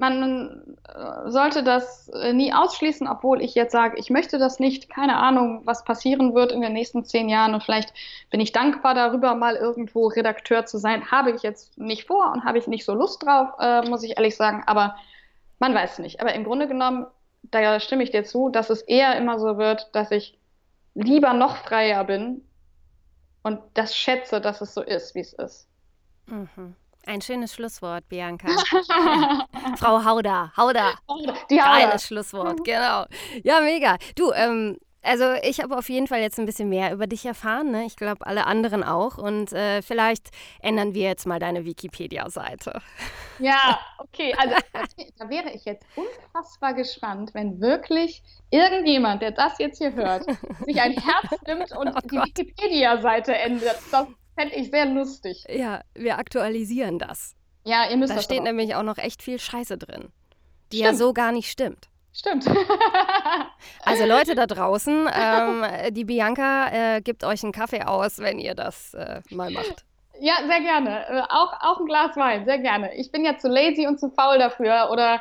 [0.00, 4.88] man äh, sollte das äh, nie ausschließen, obwohl ich jetzt sage, ich möchte das nicht.
[4.88, 7.92] Keine Ahnung, was passieren wird in den nächsten zehn Jahren und vielleicht
[8.30, 11.10] bin ich dankbar darüber, mal irgendwo Redakteur zu sein.
[11.10, 14.16] Habe ich jetzt nicht vor und habe ich nicht so Lust drauf, äh, muss ich
[14.16, 14.96] ehrlich sagen, aber
[15.58, 16.20] man weiß nicht.
[16.20, 17.06] Aber im Grunde genommen,
[17.42, 20.38] da stimme ich dir zu, dass es eher immer so wird, dass ich
[20.94, 22.42] lieber noch freier bin
[23.42, 25.68] und das schätze, dass es so ist, wie es ist.
[26.26, 26.76] Mhm.
[27.06, 28.48] Ein schönes Schlusswort, Bianca.
[29.76, 30.92] Frau Hauda, Hauda.
[31.50, 31.86] Die Hauda.
[31.86, 33.06] Geiles Schlusswort, genau.
[33.42, 33.96] Ja, mega.
[34.16, 37.70] Du, ähm, also ich habe auf jeden Fall jetzt ein bisschen mehr über dich erfahren.
[37.70, 37.84] Ne?
[37.86, 39.18] Ich glaube, alle anderen auch.
[39.18, 40.30] Und äh, vielleicht
[40.60, 42.80] ändern wir jetzt mal deine Wikipedia-Seite.
[43.38, 44.34] Ja, okay.
[44.38, 44.54] Also
[45.18, 50.24] da wäre ich jetzt unfassbar gespannt, wenn wirklich irgendjemand, der das jetzt hier hört,
[50.66, 53.78] sich ein Herz nimmt und oh die Wikipedia-Seite ändert.
[53.90, 54.06] Das
[54.38, 55.44] Fände ich sehr lustig.
[55.48, 57.34] Ja, wir aktualisieren das.
[57.64, 58.44] Ja, ihr müsst Da das steht auch.
[58.44, 60.12] nämlich auch noch echt viel Scheiße drin,
[60.72, 60.92] die stimmt.
[60.92, 61.89] ja so gar nicht stimmt.
[62.12, 62.46] Stimmt.
[63.84, 68.54] also Leute da draußen, ähm, die Bianca äh, gibt euch einen Kaffee aus, wenn ihr
[68.54, 69.84] das äh, mal macht.
[70.20, 71.06] Ja, sehr gerne.
[71.08, 72.94] Äh, auch, auch ein Glas Wein, sehr gerne.
[72.94, 75.20] Ich bin ja zu lazy und zu faul dafür oder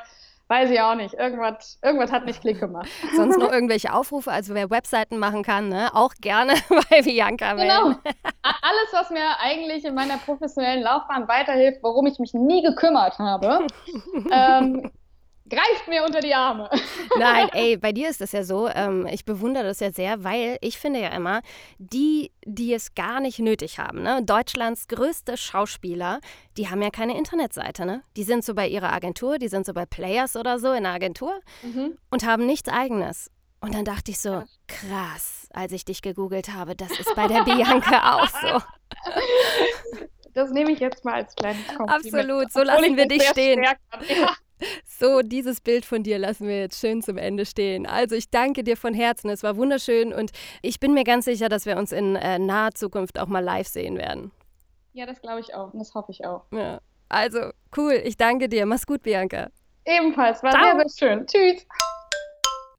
[0.50, 1.14] Weiß ich auch nicht.
[1.14, 2.90] Irgendwas, irgendwas hat nicht Klick gemacht.
[3.16, 5.92] Sonst noch irgendwelche Aufrufe, also wer Webseiten machen kann, ne?
[5.94, 6.54] auch gerne
[6.90, 7.94] bei Bianca Genau.
[8.42, 13.68] Alles, was mir eigentlich in meiner professionellen Laufbahn weiterhilft, worum ich mich nie gekümmert habe,
[14.32, 14.90] ähm,
[15.50, 16.70] greift mir unter die Arme.
[17.18, 20.58] Nein, ey, bei dir ist das ja so, ähm, ich bewundere das ja sehr, weil
[20.62, 21.41] ich finde ja immer,
[21.78, 24.24] die, die es gar nicht nötig haben, ne?
[24.24, 26.20] Deutschlands größte Schauspieler,
[26.58, 28.04] die haben ja keine Internetseite, ne?
[28.16, 30.93] Die sind so bei ihrer Agentur, die sind so bei Players oder so in der
[30.93, 31.97] Agentur mhm.
[32.10, 33.32] und haben nichts eigenes.
[33.62, 37.43] Und dann dachte ich so, krass, als ich dich gegoogelt habe, das ist bei der
[37.43, 38.62] Bianca auch so.
[40.34, 42.06] Das nehme ich jetzt mal als kleines Kompliment.
[42.06, 43.64] Absolut, so lassen wir dich stehen.
[43.64, 43.74] Ja.
[44.86, 47.86] So, dieses Bild von dir lassen wir jetzt schön zum Ende stehen.
[47.86, 49.30] Also, ich danke dir von Herzen.
[49.30, 50.32] Es war wunderschön und
[50.62, 53.68] ich bin mir ganz sicher, dass wir uns in äh, naher Zukunft auch mal live
[53.68, 54.32] sehen werden.
[54.93, 56.45] Ja, das glaube ich auch und das hoffe ich auch.
[56.51, 56.80] Ja.
[57.07, 58.01] Also, cool.
[58.03, 58.66] Ich danke dir.
[58.66, 59.49] Mach's gut, Bianca.
[59.86, 60.43] Ebenfalls.
[60.43, 60.64] War Ciao.
[60.64, 61.28] sehr, sehr schön.
[61.28, 61.66] Tschüss.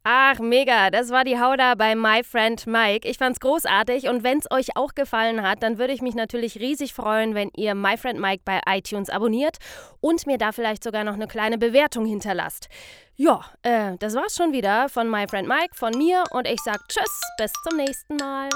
[0.03, 0.91] Ach, mega.
[0.91, 3.07] Das war die Hauda bei My Friend Mike.
[3.07, 6.95] Ich fand's großartig und wenn's euch auch gefallen hat, dann würde ich mich natürlich riesig
[6.95, 9.59] freuen, wenn ihr My Friend Mike bei iTunes abonniert
[10.01, 12.69] und mir da vielleicht sogar noch eine kleine Bewertung hinterlasst.
[13.17, 16.79] Ja, äh, das war's schon wieder von My Friend Mike, von mir und ich sag
[16.89, 18.49] Tschüss, bis zum nächsten Mal.